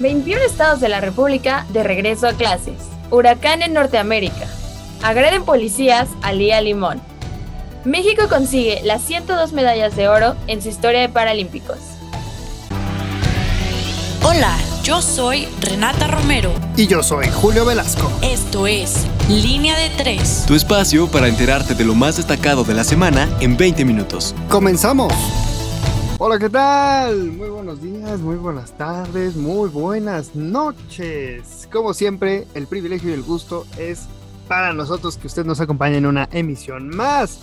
21 0.00 0.40
estados 0.42 0.80
de 0.80 0.88
la 0.88 1.00
República 1.00 1.66
de 1.70 1.82
regreso 1.82 2.28
a 2.28 2.32
clases. 2.32 2.76
Huracán 3.10 3.62
en 3.62 3.72
Norteamérica. 3.72 4.46
Agreden 5.02 5.44
policías 5.44 6.08
a 6.22 6.32
Lía 6.32 6.60
Limón. 6.60 7.00
México 7.84 8.28
consigue 8.28 8.80
las 8.84 9.02
102 9.02 9.52
medallas 9.52 9.96
de 9.96 10.08
oro 10.08 10.36
en 10.46 10.62
su 10.62 10.68
historia 10.68 11.00
de 11.00 11.08
Paralímpicos. 11.08 11.78
Hola, 14.24 14.54
yo 14.82 15.00
soy 15.00 15.48
Renata 15.60 16.06
Romero. 16.06 16.52
Y 16.76 16.86
yo 16.86 17.02
soy 17.02 17.26
Julio 17.28 17.64
Velasco. 17.64 18.10
Esto 18.22 18.66
es 18.66 19.06
Línea 19.28 19.76
de 19.78 19.90
Tres. 19.90 20.44
Tu 20.46 20.54
espacio 20.54 21.08
para 21.10 21.28
enterarte 21.28 21.74
de 21.74 21.84
lo 21.84 21.94
más 21.94 22.16
destacado 22.16 22.62
de 22.64 22.74
la 22.74 22.84
semana 22.84 23.28
en 23.40 23.56
20 23.56 23.84
minutos. 23.84 24.34
¡Comenzamos! 24.48 25.12
Hola, 26.20 26.36
¿qué 26.40 26.50
tal? 26.50 27.30
Muy 27.30 27.48
buenos 27.48 27.80
días, 27.80 28.18
muy 28.18 28.34
buenas 28.34 28.76
tardes, 28.76 29.36
muy 29.36 29.68
buenas 29.68 30.34
noches. 30.34 31.68
Como 31.70 31.94
siempre, 31.94 32.44
el 32.54 32.66
privilegio 32.66 33.10
y 33.10 33.12
el 33.12 33.22
gusto 33.22 33.66
es 33.78 34.08
para 34.48 34.72
nosotros 34.72 35.16
que 35.16 35.28
usted 35.28 35.44
nos 35.44 35.60
acompañe 35.60 35.96
en 35.96 36.06
una 36.06 36.28
emisión 36.32 36.88
más. 36.88 37.38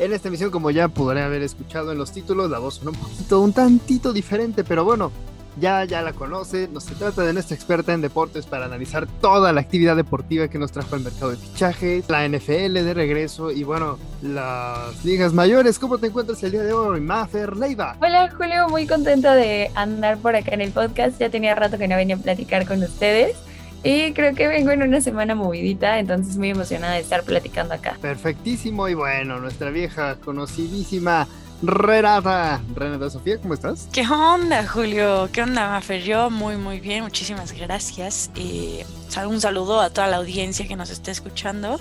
En 0.00 0.12
esta 0.12 0.26
emisión, 0.26 0.50
como 0.50 0.72
ya 0.72 0.88
podré 0.88 1.22
haber 1.22 1.42
escuchado 1.42 1.92
en 1.92 1.98
los 1.98 2.10
títulos, 2.10 2.50
la 2.50 2.58
voz 2.58 2.82
un 2.82 2.96
poquito, 2.96 3.40
un 3.40 3.52
tantito 3.52 4.12
diferente, 4.12 4.64
pero 4.64 4.84
bueno, 4.84 5.12
ya, 5.58 5.84
ya 5.84 6.02
la 6.02 6.12
conoce. 6.12 6.68
Nos 6.68 6.84
se 6.84 6.94
trata 6.94 7.22
de 7.22 7.32
nuestra 7.32 7.54
experta 7.54 7.92
en 7.92 8.00
deportes 8.00 8.46
para 8.46 8.66
analizar 8.66 9.06
toda 9.20 9.52
la 9.52 9.60
actividad 9.60 9.96
deportiva 9.96 10.48
que 10.48 10.58
nos 10.58 10.72
trajo 10.72 10.96
el 10.96 11.02
mercado 11.02 11.30
de 11.30 11.36
fichajes, 11.36 12.08
la 12.08 12.28
NFL 12.28 12.74
de 12.74 12.94
regreso 12.94 13.50
y 13.50 13.64
bueno, 13.64 13.98
las 14.22 15.04
ligas 15.04 15.32
mayores. 15.32 15.78
¿Cómo 15.78 15.98
te 15.98 16.08
encuentras 16.08 16.42
el 16.42 16.52
día 16.52 16.62
de 16.62 16.72
hoy, 16.72 17.00
Mafer 17.00 17.56
Leiva? 17.56 17.96
Hola 18.00 18.30
Julio, 18.36 18.68
muy 18.68 18.86
contenta 18.86 19.34
de 19.34 19.70
andar 19.74 20.18
por 20.18 20.36
acá 20.36 20.54
en 20.54 20.60
el 20.60 20.72
podcast. 20.72 21.18
Ya 21.18 21.30
tenía 21.30 21.54
rato 21.54 21.78
que 21.78 21.88
no 21.88 21.96
venía 21.96 22.16
a 22.16 22.18
platicar 22.18 22.66
con 22.66 22.82
ustedes. 22.82 23.36
Y 23.82 24.12
creo 24.14 24.34
que 24.34 24.48
vengo 24.48 24.72
en 24.72 24.82
una 24.82 25.00
semana 25.00 25.34
movidita, 25.36 26.00
entonces 26.00 26.36
muy 26.38 26.50
emocionada 26.50 26.94
de 26.94 27.00
estar 27.00 27.22
platicando 27.22 27.74
acá. 27.74 27.96
Perfectísimo 28.00 28.88
y 28.88 28.94
bueno, 28.94 29.38
nuestra 29.38 29.70
vieja 29.70 30.16
conocidísima 30.16 31.28
Renata. 31.62 32.60
Renata 32.74 33.10
Sofía, 33.10 33.38
¿cómo 33.38 33.54
estás? 33.54 33.88
¿Qué 33.92 34.02
onda, 34.02 34.66
Julio? 34.66 35.28
¿Qué 35.32 35.42
onda, 35.42 35.68
Mafer? 35.70 36.02
Yo 36.02 36.30
muy, 36.30 36.56
muy 36.56 36.80
bien, 36.80 37.02
muchísimas 37.04 37.52
gracias. 37.52 38.30
Eh, 38.34 38.84
un 39.28 39.40
saludo 39.40 39.80
a 39.80 39.90
toda 39.90 40.06
la 40.06 40.16
audiencia 40.16 40.66
que 40.66 40.76
nos 40.76 40.90
esté 40.90 41.10
escuchando. 41.10 41.80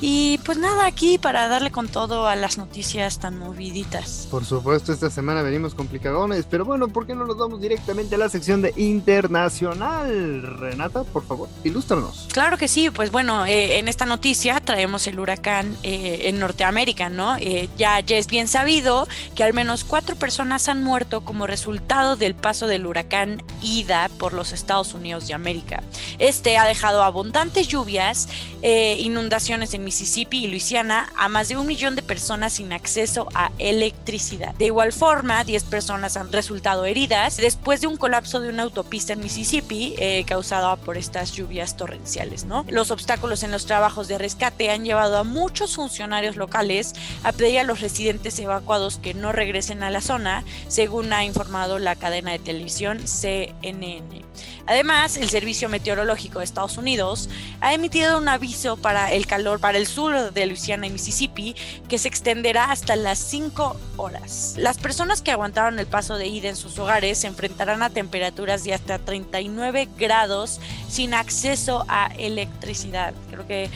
Y 0.00 0.38
pues 0.44 0.58
nada, 0.58 0.84
aquí 0.84 1.16
para 1.16 1.48
darle 1.48 1.70
con 1.70 1.88
todo 1.88 2.26
a 2.26 2.36
las 2.36 2.58
noticias 2.58 3.18
tan 3.18 3.38
moviditas. 3.38 4.28
Por 4.30 4.44
supuesto, 4.44 4.92
esta 4.92 5.08
semana 5.08 5.40
venimos 5.40 5.74
complicadones, 5.74 6.44
pero 6.50 6.66
bueno, 6.66 6.88
¿por 6.88 7.06
qué 7.06 7.14
no 7.14 7.24
nos 7.24 7.38
vamos 7.38 7.62
directamente 7.62 8.16
a 8.16 8.18
la 8.18 8.28
sección 8.28 8.60
de 8.60 8.74
internacional? 8.76 10.42
Renata, 10.58 11.04
por 11.04 11.24
favor, 11.24 11.48
ilústranos. 11.64 12.28
Claro 12.30 12.58
que 12.58 12.68
sí, 12.68 12.90
pues 12.90 13.10
bueno, 13.10 13.46
eh, 13.46 13.78
en 13.78 13.88
esta 13.88 14.04
noticia 14.04 14.60
traemos 14.60 15.06
el 15.06 15.18
huracán 15.18 15.74
eh, 15.82 16.22
en 16.24 16.38
Norteamérica, 16.38 17.08
¿no? 17.08 17.38
ya, 17.78 18.00
ya 18.00 18.16
es 18.16 18.26
bien 18.26 18.48
sabido 18.48 19.08
que 19.34 19.44
al 19.44 19.54
menos 19.54 19.84
cuatro 19.84 20.16
personas 20.16 20.68
han 20.68 20.82
muerto 20.82 21.22
como 21.22 21.46
resultado 21.46 22.16
del 22.16 22.34
paso 22.34 22.66
del 22.66 22.86
huracán 22.86 23.42
Ida 23.62 24.10
por 24.18 24.32
los 24.32 24.52
Estados 24.52 24.94
Unidos 24.94 25.26
de 25.26 25.34
América. 25.34 25.82
Este 26.18 26.55
ha 26.56 26.64
dejado 26.64 27.02
abundantes 27.02 27.68
lluvias, 27.68 28.28
eh, 28.62 28.96
inundaciones 29.00 29.74
en 29.74 29.84
Mississippi 29.84 30.44
y 30.44 30.48
Luisiana 30.48 31.12
a 31.16 31.28
más 31.28 31.48
de 31.48 31.56
un 31.56 31.66
millón 31.66 31.96
de 31.96 32.02
personas 32.02 32.54
sin 32.54 32.72
acceso 32.72 33.28
a 33.34 33.50
electricidad. 33.58 34.54
De 34.54 34.66
igual 34.66 34.92
forma, 34.92 35.44
10 35.44 35.64
personas 35.64 36.16
han 36.16 36.32
resultado 36.32 36.84
heridas 36.84 37.36
después 37.36 37.80
de 37.80 37.86
un 37.86 37.96
colapso 37.96 38.40
de 38.40 38.48
una 38.48 38.64
autopista 38.64 39.12
en 39.12 39.20
Mississippi 39.20 39.94
eh, 39.98 40.24
causada 40.26 40.76
por 40.76 40.96
estas 40.96 41.32
lluvias 41.32 41.76
torrenciales. 41.76 42.46
Los 42.68 42.90
obstáculos 42.90 43.42
en 43.42 43.50
los 43.50 43.66
trabajos 43.66 44.08
de 44.08 44.18
rescate 44.18 44.70
han 44.70 44.84
llevado 44.84 45.18
a 45.18 45.24
muchos 45.24 45.76
funcionarios 45.76 46.36
locales 46.36 46.94
a 47.22 47.32
pedir 47.32 47.60
a 47.60 47.64
los 47.64 47.80
residentes 47.80 48.38
evacuados 48.38 48.98
que 48.98 49.14
no 49.14 49.32
regresen 49.32 49.82
a 49.82 49.90
la 49.90 50.00
zona, 50.00 50.44
según 50.68 51.12
ha 51.12 51.24
informado 51.24 51.78
la 51.78 51.96
cadena 51.96 52.32
de 52.32 52.38
televisión 52.38 53.06
CNN. 53.06 54.25
Además, 54.66 55.16
el 55.16 55.30
Servicio 55.30 55.68
Meteorológico 55.68 56.40
de 56.40 56.44
Estados 56.44 56.78
Unidos 56.78 57.28
ha 57.60 57.74
emitido 57.74 58.18
un 58.18 58.28
aviso 58.28 58.76
para 58.76 59.12
el 59.12 59.26
calor 59.26 59.60
para 59.60 59.78
el 59.78 59.86
sur 59.86 60.32
de 60.32 60.46
Luisiana 60.46 60.86
y 60.86 60.90
Mississippi 60.90 61.54
que 61.88 61.98
se 61.98 62.08
extenderá 62.08 62.70
hasta 62.70 62.96
las 62.96 63.18
5 63.18 63.76
horas. 63.96 64.54
Las 64.56 64.78
personas 64.78 65.22
que 65.22 65.30
aguantaron 65.30 65.78
el 65.78 65.86
paso 65.86 66.16
de 66.16 66.26
ida 66.26 66.48
en 66.48 66.56
sus 66.56 66.78
hogares 66.78 67.18
se 67.18 67.26
enfrentarán 67.26 67.82
a 67.82 67.90
temperaturas 67.90 68.64
de 68.64 68.74
hasta 68.74 68.98
39 68.98 69.88
grados 69.96 70.60
sin 70.88 71.14
acceso 71.14 71.84
a 71.88 72.12
electricidad. 72.18 73.14
Creo 73.30 73.46
que 73.46 73.70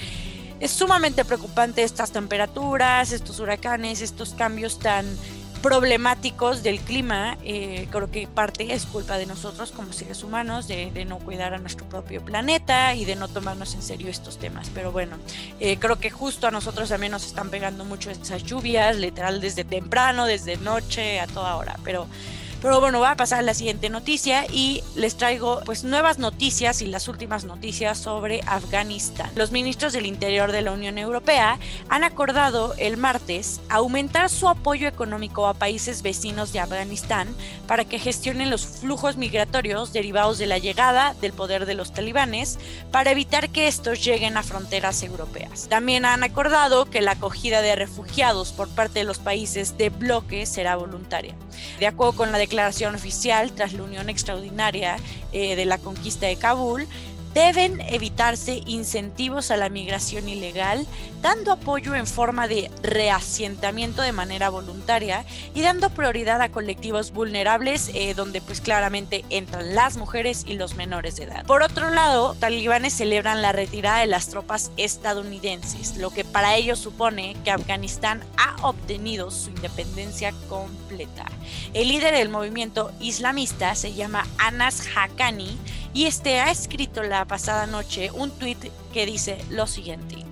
es 0.61 0.71
sumamente 0.71 1.25
preocupante 1.25 1.83
estas 1.83 2.13
temperaturas, 2.13 3.13
estos 3.13 3.41
huracanes, 3.41 4.03
estos 4.03 4.35
cambios 4.35 4.79
tan 4.79 5.07
problemáticos 5.63 6.63
del 6.63 6.81
clima. 6.81 7.37
Eh, 7.45 7.87
creo 7.91 8.11
que 8.11 8.27
parte 8.27 8.73
es 8.73 8.87
culpa 8.87 9.19
de 9.19 9.27
nosotros 9.27 9.73
como 9.73 9.93
seres 9.93 10.23
humanos, 10.23 10.69
de, 10.69 11.05
no 11.05 11.19
cuidar 11.19 11.55
a 11.55 11.59
nuestro 11.59 11.89
propio 11.89 12.25
planeta 12.25 12.95
y 12.95 13.05
de 13.05 13.17
no 13.17 13.29
tomarnos 13.29 13.75
en 13.75 13.83
serio 13.83 14.09
estos 14.09 14.39
temas. 14.39 14.71
Pero 14.75 14.93
bueno, 14.93 15.17
eh, 15.59 15.77
creo 15.79 15.99
que 15.99 16.11
justo 16.11 16.47
a 16.47 16.51
nosotros 16.51 16.89
también 16.89 17.13
nos 17.13 17.27
están 17.27 17.51
pegando 17.51 17.85
mucho 17.85 18.11
estas 18.11 18.45
lluvias, 18.45 18.97
literal 18.97 19.41
desde 19.41 19.65
temprano, 19.65 20.27
desde 20.27 20.57
noche, 20.57 21.21
a 21.21 21.27
toda 21.27 21.57
hora. 21.57 21.79
Pero 21.85 22.07
pero 22.63 22.81
bueno, 22.81 23.01
va 23.01 23.13
a 23.13 23.17
pasar 23.17 23.41
a 23.41 23.43
la 23.43 23.55
siguiente 23.55 23.89
noticia 23.89 24.47
y 24.47 24.83
les 24.95 25.17
traigo 25.17 25.61
pues 25.65 25.85
nuevas 25.85 26.19
noticias 26.19 26.83
y 26.83 26.87
las 26.87 27.09
últimas 27.09 27.45
noticias 27.45 27.99
sobre 27.99 28.41
Afganistán. 28.47 29.31
Los 29.35 29.51
ministros 29.51 29.93
del 29.93 30.07
Interior 30.07 30.53
de 30.53 30.63
la 30.63 30.73
Unión 30.73 30.99
Europea 30.99 31.59
han 31.89 32.05
acordado 32.05 32.75
el 32.77 32.97
martes 32.97 33.61
aumentar 33.69 34.29
su 34.29 34.49
apoyo 34.49 34.89
económico 34.89 35.47
a 35.47 35.55
países 35.55 36.03
vecinos 36.03 36.53
de 36.53 36.61
Afganistán 36.61 37.29
para 37.67 37.85
que 37.85 37.99
gestionen 37.99 38.51
los 38.51 38.67
flujos 38.67 39.17
migratorios 39.17 39.93
derivados 39.93 40.39
de 40.39 40.47
la 40.47 40.59
llegada 40.59 41.15
del 41.21 41.33
poder 41.33 41.67
de 41.67 41.75
los 41.75 41.93
talibanes 41.93 42.59
para 42.91 43.11
evitar 43.11 43.49
que 43.49 43.69
estos 43.69 44.05
lleguen 44.05 44.37
a 44.37 44.43
fronteras 44.43 45.03
europeas. 45.03 45.69
También 45.69 46.05
han 46.05 46.23
acordado 46.23 46.85
que 46.85 47.01
la 47.01 47.13
acogida 47.13 47.63
de 47.63 47.77
refugiados 47.77 48.53
por 48.53 48.69
parte 48.69 49.01
de 49.01 49.05
los 49.05 49.19
países 49.19 49.79
de 49.79 49.91
bloque 49.91 50.47
será 50.47 50.77
voluntaria. 50.77 51.35
De 51.79 51.87
acuerdo 51.87 52.17
con 52.17 52.33
la 52.33 52.39
declaración 52.51 52.97
oficial 52.97 53.53
tras 53.53 53.75
la 53.75 53.85
unión 53.85 54.11
extraordinaria 54.11 54.97
eh, 55.33 55.55
de 55.55 55.65
la 55.67 55.79
conquista 55.79 56.27
de 56.27 56.35
Kabul, 56.35 56.89
deben 57.35 57.81
evitarse 57.81 58.63
incentivos 58.67 59.51
a 59.51 59.57
la 59.57 59.69
migración 59.69 60.29
ilegal, 60.29 60.87
dando 61.23 61.53
apoyo 61.53 61.95
en 61.95 62.07
forma 62.07 62.49
de 62.49 62.71
reasentamiento 62.83 64.03
de 64.03 64.13
manera 64.13 64.49
voluntaria 64.49 65.25
y 65.55 65.61
dando 65.61 65.91
prioridad 65.91 66.41
a 66.41 66.51
colectivos 66.51 67.13
vulnerables 67.13 67.91
eh, 67.95 68.15
donde 68.15 68.41
pues 68.41 68.61
claramente 68.61 69.25
entran 69.31 69.75
las 69.75 69.97
mujeres 69.97 70.45
y 70.47 70.55
los 70.55 70.75
menores 70.75 71.17
de 71.17 71.25
edad. 71.25 71.47
Por 71.47 71.63
otro 71.63 71.91
lado, 71.91 72.35
talibanes 72.39 72.95
celebran 72.95 73.43
la 73.43 73.53
retirada 73.53 74.01
de 74.01 74.07
las 74.07 74.29
tropas 74.29 74.73
estadounidenses, 74.77 75.97
lo 75.97 76.11
que 76.11 76.25
para 76.25 76.57
ellos 76.57 76.79
supone 76.79 77.37
que 77.45 77.51
Afganistán 77.51 78.23
ha 78.37 78.57
obtenido 78.67 79.31
su 79.31 79.51
independencia 79.51 80.33
completa. 80.49 81.27
El 81.75 81.89
líder 81.89 82.15
del 82.15 82.29
movimiento 82.29 82.93
islamista 83.01 83.75
se 83.75 83.95
llama 83.95 84.27
Anas 84.39 84.85
Haqqani 84.95 85.59
y 85.93 86.05
este 86.05 86.41
ha 86.41 86.51
escrito 86.51 87.03
la 87.03 87.25
pasada 87.25 87.67
noche 87.67 88.11
un 88.13 88.31
tuit 88.31 88.59
que 88.93 89.07
dice 89.07 89.39
lo 89.51 89.67
siguiente. 89.67 90.25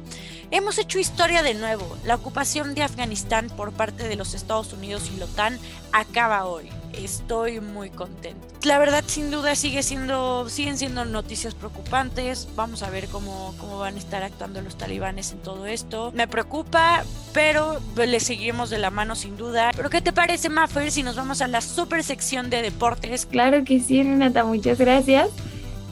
Hemos 0.50 0.78
hecho 0.78 0.98
historia 0.98 1.42
de 1.42 1.52
nuevo. 1.52 1.98
La 2.04 2.14
ocupación 2.14 2.74
de 2.74 2.82
Afganistán 2.82 3.50
por 3.54 3.72
parte 3.72 4.08
de 4.08 4.16
los 4.16 4.32
Estados 4.32 4.72
Unidos 4.72 5.10
y 5.14 5.18
la 5.18 5.26
OTAN 5.26 5.58
acaba 5.92 6.46
hoy. 6.46 6.70
Estoy 6.94 7.60
muy 7.60 7.90
contento. 7.90 8.46
La 8.62 8.78
verdad, 8.78 9.04
sin 9.06 9.30
duda, 9.30 9.54
sigue 9.54 9.82
siendo, 9.82 10.48
siguen 10.48 10.78
siendo 10.78 11.04
noticias 11.04 11.54
preocupantes. 11.54 12.48
Vamos 12.56 12.82
a 12.82 12.88
ver 12.88 13.08
cómo, 13.08 13.54
cómo 13.58 13.78
van 13.78 13.96
a 13.96 13.98
estar 13.98 14.22
actuando 14.22 14.62
los 14.62 14.78
talibanes 14.78 15.32
en 15.32 15.38
todo 15.38 15.66
esto. 15.66 16.12
Me 16.14 16.26
preocupa, 16.26 17.04
pero 17.34 17.78
le 17.94 18.18
seguimos 18.18 18.70
de 18.70 18.78
la 18.78 18.90
mano 18.90 19.16
sin 19.16 19.36
duda. 19.36 19.70
Pero 19.76 19.90
¿qué 19.90 20.00
te 20.00 20.14
parece, 20.14 20.48
Maffer, 20.48 20.90
si 20.90 21.02
nos 21.02 21.14
vamos 21.14 21.42
a 21.42 21.46
la 21.46 21.60
super 21.60 22.02
sección 22.02 22.48
de 22.48 22.62
deportes? 22.62 23.26
Claro 23.26 23.64
que 23.64 23.80
sí, 23.80 24.02
Renata, 24.02 24.44
muchas 24.44 24.78
gracias. 24.78 25.28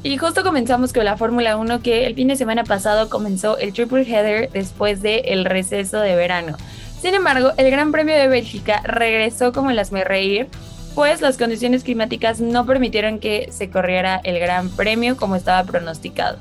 Y 0.07 0.19
justo 0.19 0.45
comenzamos 0.45 0.93
con 0.93 1.05
la 1.05 1.17
Fórmula 1.17 1.57
1 1.57 1.83
que 1.83 2.07
el 2.07 2.15
fin 2.15 2.29
de 2.29 2.37
semana 2.37 2.63
pasado 2.63 3.11
comenzó 3.11 3.59
el 3.59 3.73
triple 3.73 4.03
header 4.03 4.49
después 4.53 5.03
del 5.03 5.23
el 5.25 5.45
receso 5.45 5.99
de 5.99 6.15
verano. 6.15 6.57
Sin 7.03 7.13
embargo, 7.13 7.51
el 7.57 7.73
Gran 7.73 7.91
Premio 7.91 8.15
de 8.15 8.29
Bélgica 8.29 8.83
regresó 8.85 9.53
como 9.53 9.73
el 9.73 9.85
reír, 10.05 10.47
pues 10.95 11.23
las 11.23 11.37
condiciones 11.37 11.83
climáticas 11.83 12.39
no 12.39 12.67
permitieron 12.67 13.19
que 13.19 13.49
se 13.51 13.69
corriera 13.69 14.21
el 14.23 14.39
Gran 14.39 14.69
Premio 14.69 15.17
como 15.17 15.35
estaba 15.35 15.65
pronosticado. 15.65 16.39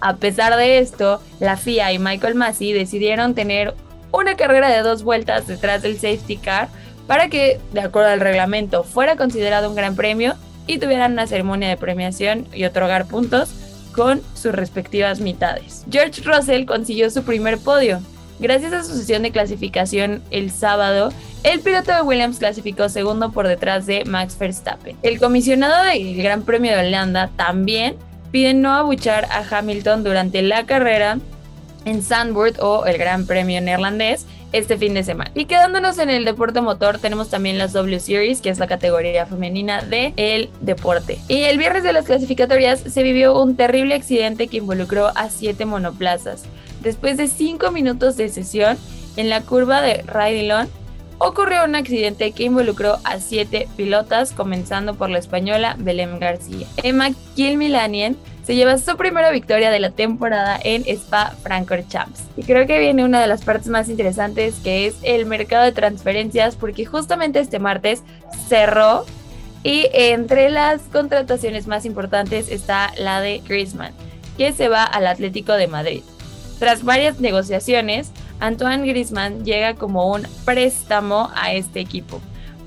A 0.00 0.14
pesar 0.14 0.56
de 0.56 0.78
esto, 0.78 1.20
la 1.40 1.56
FIA 1.56 1.92
y 1.92 1.98
Michael 1.98 2.36
Massey 2.36 2.72
decidieron 2.72 3.34
tener 3.34 3.74
una 4.12 4.36
carrera 4.36 4.68
de 4.68 4.82
dos 4.82 5.02
vueltas 5.02 5.48
detrás 5.48 5.82
del 5.82 5.96
safety 5.96 6.36
car 6.36 6.68
para 7.08 7.26
que, 7.26 7.58
de 7.72 7.80
acuerdo 7.80 8.10
al 8.10 8.20
reglamento, 8.20 8.84
fuera 8.84 9.16
considerado 9.16 9.68
un 9.68 9.74
gran 9.74 9.96
premio 9.96 10.36
y 10.70 10.78
tuvieran 10.78 11.12
una 11.12 11.26
ceremonia 11.26 11.68
de 11.68 11.76
premiación 11.76 12.46
y 12.54 12.64
otorgar 12.64 13.06
puntos 13.06 13.50
con 13.92 14.22
sus 14.34 14.52
respectivas 14.52 15.18
mitades. 15.18 15.84
George 15.90 16.22
Russell 16.22 16.64
consiguió 16.64 17.10
su 17.10 17.24
primer 17.24 17.58
podio. 17.58 18.00
Gracias 18.38 18.72
a 18.72 18.84
su 18.84 18.94
sesión 18.94 19.22
de 19.24 19.32
clasificación 19.32 20.22
el 20.30 20.52
sábado, 20.52 21.12
el 21.42 21.58
piloto 21.58 21.92
de 21.92 22.02
Williams 22.02 22.38
clasificó 22.38 22.88
segundo 22.88 23.32
por 23.32 23.48
detrás 23.48 23.84
de 23.86 24.04
Max 24.04 24.38
Verstappen. 24.38 24.96
El 25.02 25.18
comisionado 25.18 25.84
del 25.84 26.16
Gran 26.16 26.42
Premio 26.42 26.70
de 26.72 26.86
Holanda 26.86 27.30
también 27.34 27.96
pide 28.30 28.54
no 28.54 28.72
abuchar 28.72 29.26
a 29.30 29.42
Hamilton 29.50 30.04
durante 30.04 30.40
la 30.40 30.66
carrera 30.66 31.18
en 31.84 32.00
Zandvoort 32.00 32.60
o 32.60 32.86
el 32.86 32.96
Gran 32.96 33.26
Premio 33.26 33.60
neerlandés 33.60 34.24
este 34.52 34.76
fin 34.76 34.94
de 34.94 35.02
semana. 35.02 35.30
Y 35.34 35.44
quedándonos 35.44 35.98
en 35.98 36.10
el 36.10 36.24
deporte 36.24 36.60
motor, 36.60 36.98
tenemos 36.98 37.28
también 37.28 37.58
las 37.58 37.72
W 37.72 38.00
Series, 38.00 38.40
que 38.40 38.50
es 38.50 38.58
la 38.58 38.66
categoría 38.66 39.26
femenina 39.26 39.82
de 39.82 40.12
el 40.16 40.50
deporte. 40.60 41.18
Y 41.28 41.42
el 41.42 41.58
viernes 41.58 41.82
de 41.82 41.92
las 41.92 42.06
clasificatorias 42.06 42.80
se 42.80 43.02
vivió 43.02 43.40
un 43.40 43.56
terrible 43.56 43.94
accidente 43.94 44.48
que 44.48 44.58
involucró 44.58 45.08
a 45.14 45.30
siete 45.30 45.64
monoplazas. 45.64 46.44
Después 46.82 47.16
de 47.16 47.28
cinco 47.28 47.70
minutos 47.70 48.16
de 48.16 48.28
sesión, 48.28 48.78
en 49.16 49.28
la 49.28 49.42
curva 49.42 49.82
de 49.82 50.02
Raidillon, 50.02 50.68
ocurrió 51.18 51.64
un 51.64 51.74
accidente 51.74 52.32
que 52.32 52.44
involucró 52.44 52.98
a 53.04 53.20
siete 53.20 53.68
pilotas, 53.76 54.32
comenzando 54.32 54.94
por 54.94 55.10
la 55.10 55.18
española 55.18 55.76
Belém 55.78 56.18
García. 56.18 56.66
Emma 56.78 57.10
Kilmilanien 57.36 58.16
se 58.44 58.54
lleva 58.54 58.78
su 58.78 58.96
primera 58.96 59.30
victoria 59.30 59.70
de 59.70 59.80
la 59.80 59.90
temporada 59.90 60.58
en 60.62 60.84
Spa 60.86 61.34
Francorchamps. 61.42 62.22
Y 62.36 62.42
creo 62.42 62.66
que 62.66 62.78
viene 62.78 63.04
una 63.04 63.20
de 63.20 63.26
las 63.26 63.42
partes 63.42 63.68
más 63.68 63.88
interesantes 63.88 64.56
que 64.62 64.86
es 64.86 64.96
el 65.02 65.26
mercado 65.26 65.64
de 65.64 65.72
transferencias 65.72 66.56
porque 66.56 66.84
justamente 66.84 67.40
este 67.40 67.58
martes 67.58 68.02
cerró 68.48 69.04
y 69.62 69.88
entre 69.92 70.50
las 70.50 70.82
contrataciones 70.82 71.66
más 71.66 71.84
importantes 71.84 72.50
está 72.50 72.92
la 72.96 73.20
de 73.20 73.42
Griezmann, 73.46 73.92
que 74.38 74.52
se 74.52 74.68
va 74.68 74.84
al 74.84 75.06
Atlético 75.06 75.52
de 75.52 75.66
Madrid. 75.66 76.02
Tras 76.58 76.82
varias 76.82 77.20
negociaciones, 77.20 78.10
Antoine 78.38 78.86
Griezmann 78.86 79.44
llega 79.44 79.74
como 79.74 80.10
un 80.10 80.26
préstamo 80.44 81.30
a 81.34 81.52
este 81.52 81.80
equipo. 81.80 82.20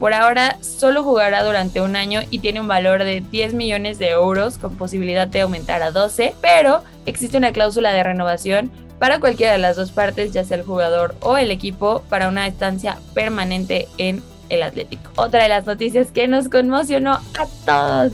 Por 0.04 0.14
ahora 0.14 0.58
solo 0.60 1.02
jugará 1.02 1.46
durante 1.46 1.80
un 1.80 1.96
año 1.96 2.24
y 2.30 2.40
tiene 2.40 2.60
un 2.60 2.68
valor 2.68 3.06
de 3.06 3.22
10 3.22 3.54
millones 3.54 4.00
de 4.00 4.10
euros 4.10 4.58
con 4.58 4.76
posibilidad 4.76 5.30
de 5.30 5.40
aumentar 5.40 5.82
a 5.82 5.92
12, 5.92 6.36
pero 6.42 6.84
existe 7.06 7.38
una 7.38 7.54
cláusula 7.54 7.94
de 7.94 8.04
renovación 8.04 8.70
para 9.00 9.22
cualquiera 9.22 9.54
de 9.54 9.60
las 9.60 9.78
dos 9.78 9.92
partes, 9.94 10.34
ya 10.34 10.44
sea 10.44 10.58
el 10.58 10.64
jugador 10.64 11.16
o 11.22 11.38
el 11.38 11.52
equipo, 11.52 12.04
para 12.10 12.28
una 12.28 12.46
estancia 12.48 12.98
permanente 13.14 13.88
en 13.98 14.22
el 14.50 14.64
Atlético. 14.64 15.10
Otra 15.16 15.44
de 15.44 15.48
las 15.48 15.66
noticias 15.66 16.12
que 16.12 16.28
nos 16.28 16.50
conmocionó 16.50 17.14
a 17.14 17.48
todos 17.66 18.12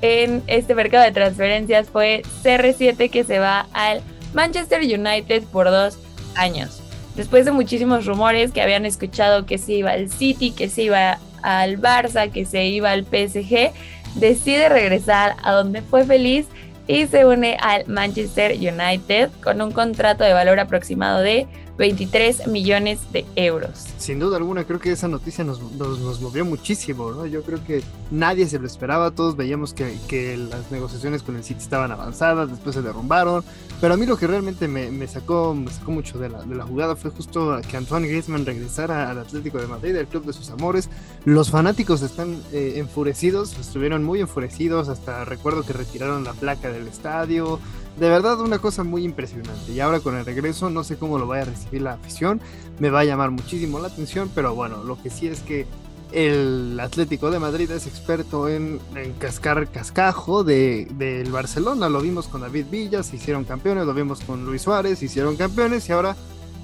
en 0.00 0.42
este 0.46 0.74
mercado 0.74 1.04
de 1.04 1.12
transferencias 1.12 1.90
fue 1.90 2.22
CR7 2.42 3.10
que 3.10 3.24
se 3.24 3.38
va 3.38 3.66
al 3.74 4.00
Manchester 4.32 4.80
United 4.80 5.42
por 5.52 5.66
dos 5.66 5.98
años 6.34 6.79
después 7.20 7.44
de 7.44 7.52
muchísimos 7.52 8.06
rumores 8.06 8.50
que 8.50 8.62
habían 8.62 8.86
escuchado 8.86 9.44
que 9.44 9.58
se 9.58 9.74
iba 9.74 9.90
al 9.90 10.08
City, 10.08 10.52
que 10.52 10.70
se 10.70 10.84
iba 10.84 11.18
al 11.42 11.78
Barça, 11.78 12.32
que 12.32 12.46
se 12.46 12.64
iba 12.64 12.92
al 12.92 13.04
PSG, 13.04 13.72
decide 14.14 14.70
regresar 14.70 15.36
a 15.42 15.52
donde 15.52 15.82
fue 15.82 16.06
feliz 16.06 16.46
y 16.86 17.06
se 17.08 17.26
une 17.26 17.58
al 17.60 17.86
Manchester 17.88 18.52
United 18.52 19.28
con 19.42 19.60
un 19.60 19.70
contrato 19.70 20.24
de 20.24 20.32
valor 20.32 20.60
aproximado 20.60 21.20
de 21.20 21.46
23 21.80 22.46
millones 22.48 23.00
de 23.10 23.24
euros. 23.36 23.86
Sin 23.96 24.18
duda 24.18 24.36
alguna, 24.36 24.64
creo 24.64 24.78
que 24.78 24.92
esa 24.92 25.08
noticia 25.08 25.44
nos, 25.44 25.62
nos, 25.72 26.20
movió 26.20 26.44
muchísimo, 26.44 27.10
¿no? 27.10 27.24
Yo 27.24 27.42
creo 27.42 27.64
que 27.64 27.82
nadie 28.10 28.46
se 28.46 28.58
lo 28.58 28.66
esperaba, 28.66 29.12
todos 29.12 29.34
veíamos 29.34 29.72
que, 29.72 29.96
que, 30.06 30.36
las 30.36 30.70
negociaciones 30.70 31.22
con 31.22 31.36
el 31.36 31.42
City 31.42 31.62
estaban 31.62 31.90
avanzadas, 31.90 32.50
después 32.50 32.74
se 32.74 32.82
derrumbaron, 32.82 33.42
pero 33.80 33.94
a 33.94 33.96
mí 33.96 34.04
lo 34.04 34.18
que 34.18 34.26
realmente 34.26 34.68
me, 34.68 34.90
me 34.90 35.08
sacó, 35.08 35.54
me 35.54 35.70
sacó 35.70 35.90
mucho 35.90 36.18
de 36.18 36.28
la, 36.28 36.42
de 36.42 36.54
la, 36.54 36.64
jugada 36.64 36.96
fue 36.96 37.10
justo 37.10 37.58
que 37.66 37.78
Antoine 37.78 38.08
Griezmann 38.08 38.44
regresara 38.44 39.08
al 39.08 39.18
Atlético 39.18 39.58
de 39.58 39.66
Madrid, 39.66 39.96
el 39.96 40.06
club 40.06 40.26
de 40.26 40.34
sus 40.34 40.50
amores. 40.50 40.90
Los 41.24 41.50
fanáticos 41.50 42.02
están 42.02 42.42
eh, 42.52 42.74
enfurecidos, 42.76 43.58
estuvieron 43.58 44.04
muy 44.04 44.20
enfurecidos, 44.20 44.90
hasta 44.90 45.24
recuerdo 45.24 45.62
que 45.62 45.72
retiraron 45.72 46.24
la 46.24 46.34
placa 46.34 46.70
del 46.70 46.86
estadio, 46.88 47.58
de 48.00 48.08
verdad 48.08 48.40
una 48.40 48.58
cosa 48.58 48.82
muy 48.82 49.04
impresionante. 49.04 49.72
Y 49.72 49.78
ahora 49.80 50.00
con 50.00 50.16
el 50.16 50.24
regreso 50.24 50.70
no 50.70 50.84
sé 50.84 50.96
cómo 50.96 51.18
lo 51.18 51.26
vaya 51.26 51.42
a 51.42 51.44
recibir 51.44 51.82
la 51.82 51.92
afición. 51.92 52.40
Me 52.78 52.88
va 52.88 53.00
a 53.00 53.04
llamar 53.04 53.30
muchísimo 53.30 53.78
la 53.78 53.88
atención, 53.88 54.30
pero 54.34 54.54
bueno, 54.54 54.82
lo 54.82 55.00
que 55.00 55.10
sí 55.10 55.28
es 55.28 55.40
que 55.40 55.66
el 56.10 56.80
Atlético 56.80 57.30
de 57.30 57.38
Madrid 57.38 57.70
es 57.70 57.86
experto 57.86 58.48
en, 58.48 58.80
cascar 59.18 59.68
cascajo 59.68 60.44
del 60.44 60.96
de, 60.96 61.28
Barcelona. 61.30 61.90
Lo 61.90 62.00
vimos 62.00 62.26
con 62.26 62.40
David 62.40 62.66
Villa, 62.70 63.02
se 63.02 63.16
hicieron 63.16 63.44
campeones, 63.44 63.84
lo 63.84 63.92
vimos 63.92 64.20
con 64.22 64.46
Luis 64.46 64.62
Suárez, 64.62 64.98
se 64.98 65.04
hicieron 65.04 65.36
campeones 65.36 65.86
y 65.90 65.92
ahora 65.92 66.16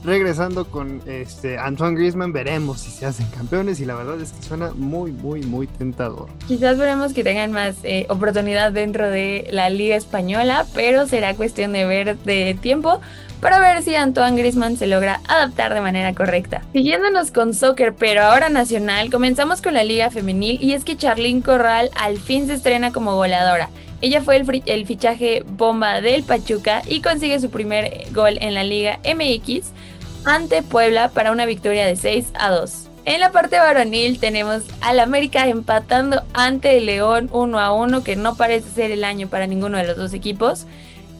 regresando 0.04 0.66
con 0.66 1.02
este 1.06 1.58
Antoine 1.58 1.96
Griezmann, 1.96 2.32
veremos 2.32 2.80
si 2.80 2.90
se 2.90 3.06
hacen 3.06 3.26
campeones 3.28 3.80
y 3.80 3.84
la 3.84 3.94
verdad 3.94 4.20
es 4.20 4.32
que 4.32 4.42
suena 4.42 4.72
muy, 4.74 5.12
muy, 5.12 5.42
muy 5.42 5.66
tentador. 5.66 6.28
Quizás 6.46 6.78
veremos 6.78 7.12
que 7.12 7.24
tengan 7.24 7.52
más 7.52 7.76
eh, 7.82 8.06
oportunidad 8.08 8.72
dentro 8.72 9.10
de 9.10 9.48
la 9.50 9.70
Liga 9.70 9.96
Española, 9.96 10.66
pero 10.74 11.06
será 11.06 11.34
cuestión 11.34 11.72
de 11.72 11.84
ver 11.86 12.18
de 12.18 12.56
tiempo 12.60 13.00
para 13.40 13.58
ver 13.58 13.82
si 13.82 13.94
Antoine 13.94 14.36
Griezmann 14.36 14.76
se 14.76 14.86
logra 14.86 15.20
adaptar 15.28 15.74
de 15.74 15.80
manera 15.80 16.14
correcta. 16.14 16.62
Siguiéndonos 16.72 17.30
con 17.30 17.54
soccer, 17.54 17.94
pero 17.94 18.22
ahora 18.22 18.48
nacional, 18.48 19.10
comenzamos 19.10 19.60
con 19.62 19.74
la 19.74 19.84
Liga 19.84 20.10
Femenil 20.10 20.62
y 20.62 20.72
es 20.72 20.84
que 20.84 20.96
Charlene 20.96 21.42
Corral 21.42 21.90
al 21.94 22.18
fin 22.18 22.46
se 22.46 22.54
estrena 22.54 22.92
como 22.92 23.14
goleadora. 23.14 23.68
Ella 24.00 24.22
fue 24.22 24.36
el, 24.36 24.62
el, 24.66 24.86
fichaje 24.86 25.42
bomba 25.46 26.00
del 26.00 26.22
Pachuca 26.22 26.82
y 26.86 27.00
consigue 27.00 27.40
su 27.40 27.50
primer 27.50 28.06
gol 28.12 28.38
en 28.40 28.54
la 28.54 28.62
Liga 28.62 29.00
MX 29.04 29.70
ante 30.24 30.62
Puebla 30.62 31.08
para 31.10 31.32
una 31.32 31.46
victoria 31.46 31.86
de 31.86 31.96
6 31.96 32.32
a 32.34 32.50
2. 32.50 32.88
En 33.06 33.20
la 33.20 33.30
parte 33.30 33.56
varonil 33.56 34.18
tenemos 34.18 34.64
al 34.80 34.98
América 34.98 35.46
empatando 35.46 36.24
ante 36.34 36.76
el 36.78 36.86
León 36.86 37.30
1 37.32 37.60
a 37.60 37.72
1, 37.72 38.02
que 38.02 38.16
no 38.16 38.34
parece 38.34 38.68
ser 38.68 38.90
el 38.90 39.04
año 39.04 39.28
para 39.28 39.46
ninguno 39.46 39.78
de 39.78 39.86
los 39.86 39.96
dos 39.96 40.12
equipos. 40.12 40.66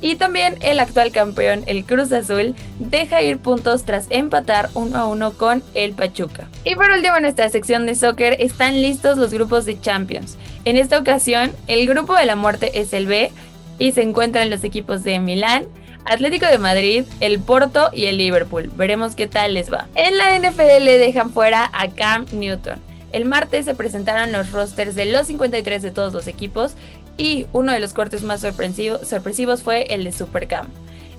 Y 0.01 0.17
también 0.17 0.57
el 0.61 0.79
actual 0.79 1.11
campeón, 1.11 1.65
el 1.67 1.85
Cruz 1.85 2.13
Azul, 2.13 2.55
deja 2.79 3.23
ir 3.23 3.39
puntos 3.39 3.85
tras 3.85 4.07
empatar 4.11 4.69
1 4.75 4.97
a 4.97 5.07
1 5.07 5.33
con 5.33 5.63
el 5.75 5.93
Pachuca. 5.93 6.49
Y 6.65 6.75
por 6.75 6.91
último 6.91 7.17
en 7.17 7.23
nuestra 7.23 7.49
sección 7.49 7.87
de 7.87 7.95
soccer 7.95 8.37
están 8.39 8.83
listos 8.83 9.17
los 9.17 9.33
grupos 9.33 9.65
de 9.65 9.81
Champions. 9.81 10.37
En 10.65 10.77
esta 10.77 10.99
ocasión, 10.99 11.53
el 11.67 11.87
grupo 11.87 12.15
de 12.15 12.27
la 12.27 12.37
muerte 12.37 12.79
es 12.81 12.93
el 12.93 13.07
B 13.07 13.31
y 13.79 13.93
se 13.93 14.03
encuentran 14.03 14.51
los 14.51 14.65
equipos 14.65 15.03
de 15.03 15.19
Milán, 15.19 15.65
Atlético 16.05 16.47
de 16.47 16.59
Madrid, 16.59 17.05
el 17.21 17.41
Porto 17.41 17.91
y 17.93 18.07
el 18.07 18.19
Liverpool. 18.19 18.71
Veremos 18.77 19.15
qué 19.15 19.27
tal 19.27 19.55
les 19.55 19.73
va. 19.73 19.87
En 19.95 20.17
la 20.19 20.39
NFL 20.39 20.85
dejan 20.85 21.31
fuera 21.31 21.71
a 21.73 21.89
Cam 21.89 22.27
Newton. 22.33 22.81
El 23.13 23.25
martes 23.25 23.65
se 23.65 23.75
presentaron 23.75 24.31
los 24.31 24.53
rosters 24.53 24.95
de 24.95 25.07
los 25.07 25.27
53 25.29 25.83
de 25.83 25.91
todos 25.91 26.13
los 26.13 26.27
equipos 26.27 26.75
y 27.17 27.47
uno 27.53 27.73
de 27.73 27.81
los 27.81 27.93
cortes 27.93 28.23
más 28.23 28.41
sorpresivos 28.41 29.63
fue 29.63 29.95
el 29.95 30.05
de 30.05 30.13
Supercam. 30.13 30.69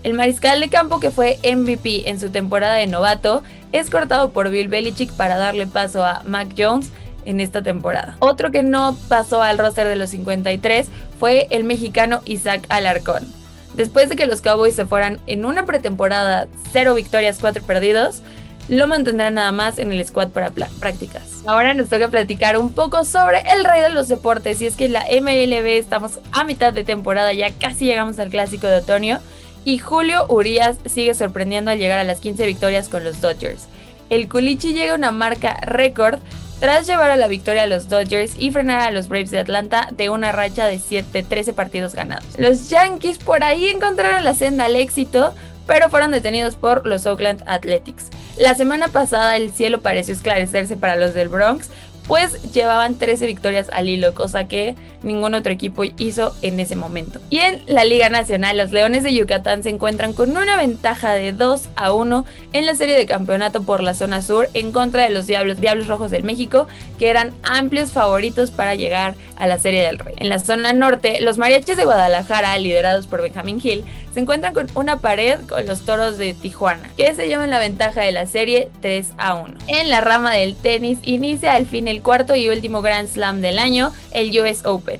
El 0.03 0.13
mariscal 0.13 0.59
de 0.59 0.69
campo 0.69 0.99
que 0.99 1.11
fue 1.11 1.39
MVP 1.43 2.09
en 2.09 2.19
su 2.19 2.29
temporada 2.29 2.75
de 2.75 2.87
novato 2.87 3.43
es 3.71 3.89
cortado 3.89 4.29
por 4.29 4.49
Bill 4.49 4.67
Belichick 4.67 5.11
para 5.11 5.37
darle 5.37 5.67
paso 5.67 6.05
a 6.05 6.21
Mac 6.23 6.49
Jones 6.57 6.91
en 7.25 7.41
esta 7.41 7.61
temporada. 7.61 8.15
Otro 8.19 8.51
que 8.51 8.63
no 8.63 8.97
pasó 9.09 9.41
al 9.41 9.57
roster 9.57 9.87
de 9.87 9.97
los 9.97 10.11
53 10.11 10.87
fue 11.19 11.47
el 11.49 11.63
mexicano 11.63 12.21
Isaac 12.25 12.65
Alarcón. 12.69 13.25
Después 13.75 14.09
de 14.09 14.15
que 14.15 14.27
los 14.27 14.41
Cowboys 14.41 14.75
se 14.75 14.85
fueran 14.85 15.19
en 15.27 15.45
una 15.45 15.65
pretemporada 15.65 16.47
0 16.71 16.95
victorias, 16.95 17.37
4 17.41 17.63
perdidos, 17.63 18.21
lo 18.69 18.87
mantendrán 18.87 19.35
nada 19.35 19.51
más 19.51 19.79
en 19.79 19.91
el 19.91 20.05
squad 20.05 20.29
para 20.29 20.51
prácticas. 20.51 21.43
Ahora 21.45 21.73
nos 21.73 21.89
toca 21.89 22.09
platicar 22.09 22.57
un 22.57 22.73
poco 22.73 23.05
sobre 23.05 23.41
el 23.53 23.63
rey 23.63 23.81
de 23.81 23.89
los 23.89 24.07
deportes 24.07 24.61
y 24.61 24.67
es 24.67 24.75
que 24.75 24.89
la 24.89 25.05
MLB 25.09 25.77
estamos 25.77 26.19
a 26.31 26.43
mitad 26.43 26.73
de 26.73 26.83
temporada, 26.83 27.33
ya 27.33 27.51
casi 27.51 27.85
llegamos 27.85 28.19
al 28.19 28.29
clásico 28.29 28.67
de 28.67 28.77
otoño 28.77 29.19
y 29.63 29.79
Julio 29.79 30.25
Urias 30.29 30.77
sigue 30.85 31.13
sorprendiendo 31.13 31.71
al 31.71 31.79
llegar 31.79 31.99
a 31.99 32.03
las 32.03 32.19
15 32.19 32.45
victorias 32.45 32.89
con 32.89 33.03
los 33.03 33.21
Dodgers. 33.21 33.67
El 34.09 34.29
Culichi 34.29 34.73
llega 34.73 34.93
a 34.93 34.95
una 34.95 35.11
marca 35.11 35.57
récord 35.61 36.19
tras 36.59 36.87
llevar 36.87 37.11
a 37.11 37.17
la 37.17 37.27
victoria 37.27 37.63
a 37.63 37.67
los 37.67 37.87
Dodgers 37.87 38.33
y 38.37 38.51
frenar 38.51 38.81
a 38.81 38.91
los 38.91 39.09
Braves 39.09 39.31
de 39.31 39.39
Atlanta 39.39 39.89
de 39.91 40.09
una 40.09 40.31
racha 40.31 40.65
de 40.65 40.79
7, 40.79 41.23
13 41.23 41.53
partidos 41.53 41.93
ganados. 41.93 42.25
Los 42.37 42.69
Yankees 42.69 43.19
por 43.19 43.43
ahí 43.43 43.67
encontraron 43.67 44.23
la 44.23 44.33
senda 44.33 44.65
al 44.65 44.75
éxito, 44.75 45.35
pero 45.67 45.89
fueron 45.89 46.11
detenidos 46.11 46.55
por 46.55 46.87
los 46.87 47.05
Oakland 47.05 47.43
Athletics. 47.45 48.09
La 48.39 48.53
semana 48.53 48.89
pasada 48.89 49.35
el 49.35 49.51
cielo 49.51 49.81
pareció 49.81 50.13
esclarecerse 50.13 50.77
para 50.77 50.95
los 50.95 51.15
del 51.15 51.27
Bronx, 51.27 51.69
pues 52.07 52.53
llevaban 52.53 52.95
13 52.95 53.25
victorias 53.25 53.67
al 53.73 53.89
hilo, 53.89 54.13
cosa 54.13 54.47
que 54.47 54.75
ningún 55.03 55.33
otro 55.33 55.51
equipo 55.51 55.83
hizo 55.83 56.33
en 56.41 56.59
ese 56.59 56.75
momento. 56.75 57.19
Y 57.29 57.39
en 57.39 57.61
la 57.65 57.83
Liga 57.83 58.09
Nacional, 58.09 58.57
los 58.57 58.71
Leones 58.71 59.03
de 59.03 59.13
Yucatán 59.13 59.61
se 59.61 59.69
encuentran 59.69 60.13
con 60.13 60.35
una 60.37 60.55
ventaja 60.55 61.13
de 61.13 61.33
2 61.33 61.69
a 61.75 61.91
1 61.91 62.25
en 62.53 62.65
la 62.65 62.75
serie 62.75 62.95
de 62.95 63.05
campeonato 63.05 63.63
por 63.63 63.83
la 63.83 63.93
zona 63.93 64.21
sur 64.21 64.47
en 64.53 64.71
contra 64.71 65.03
de 65.03 65.09
los 65.09 65.27
Diablos, 65.27 65.87
Rojos 65.87 66.11
del 66.11 66.23
México, 66.23 66.67
que 66.97 67.09
eran 67.09 67.33
amplios 67.43 67.91
favoritos 67.91 68.51
para 68.51 68.75
llegar 68.75 69.15
a 69.35 69.47
la 69.47 69.59
Serie 69.59 69.83
del 69.83 69.99
Rey. 69.99 70.15
En 70.17 70.29
la 70.29 70.39
zona 70.39 70.73
norte, 70.73 71.19
los 71.21 71.37
Mariachis 71.37 71.75
de 71.75 71.85
Guadalajara, 71.85 72.57
liderados 72.57 73.05
por 73.05 73.21
Benjamin 73.21 73.59
Hill, 73.61 73.83
se 74.17 74.21
encuentran 74.21 74.55
con 74.55 74.65
una 74.73 74.97
pared 74.97 75.41
con 75.47 75.67
los 75.67 75.81
Toros 75.81 76.17
de 76.17 76.33
Tijuana, 76.33 76.89
que 76.97 77.13
se 77.13 77.27
llevan 77.27 77.51
la 77.51 77.59
ventaja 77.59 78.01
de 78.01 78.11
la 78.11 78.25
serie 78.25 78.67
3 78.81 79.09
a 79.19 79.35
1. 79.35 79.53
En 79.67 79.91
la 79.91 80.01
rama 80.01 80.33
del 80.33 80.55
tenis, 80.55 80.97
inicia 81.03 81.53
al 81.53 81.67
fin 81.67 81.87
el 81.87 82.01
cuarto 82.01 82.35
y 82.35 82.49
último 82.49 82.81
Grand 82.81 83.07
Slam 83.07 83.41
del 83.41 83.59
año, 83.59 83.93
el 84.09 84.31
US 84.41 84.65
Open. 84.65 84.99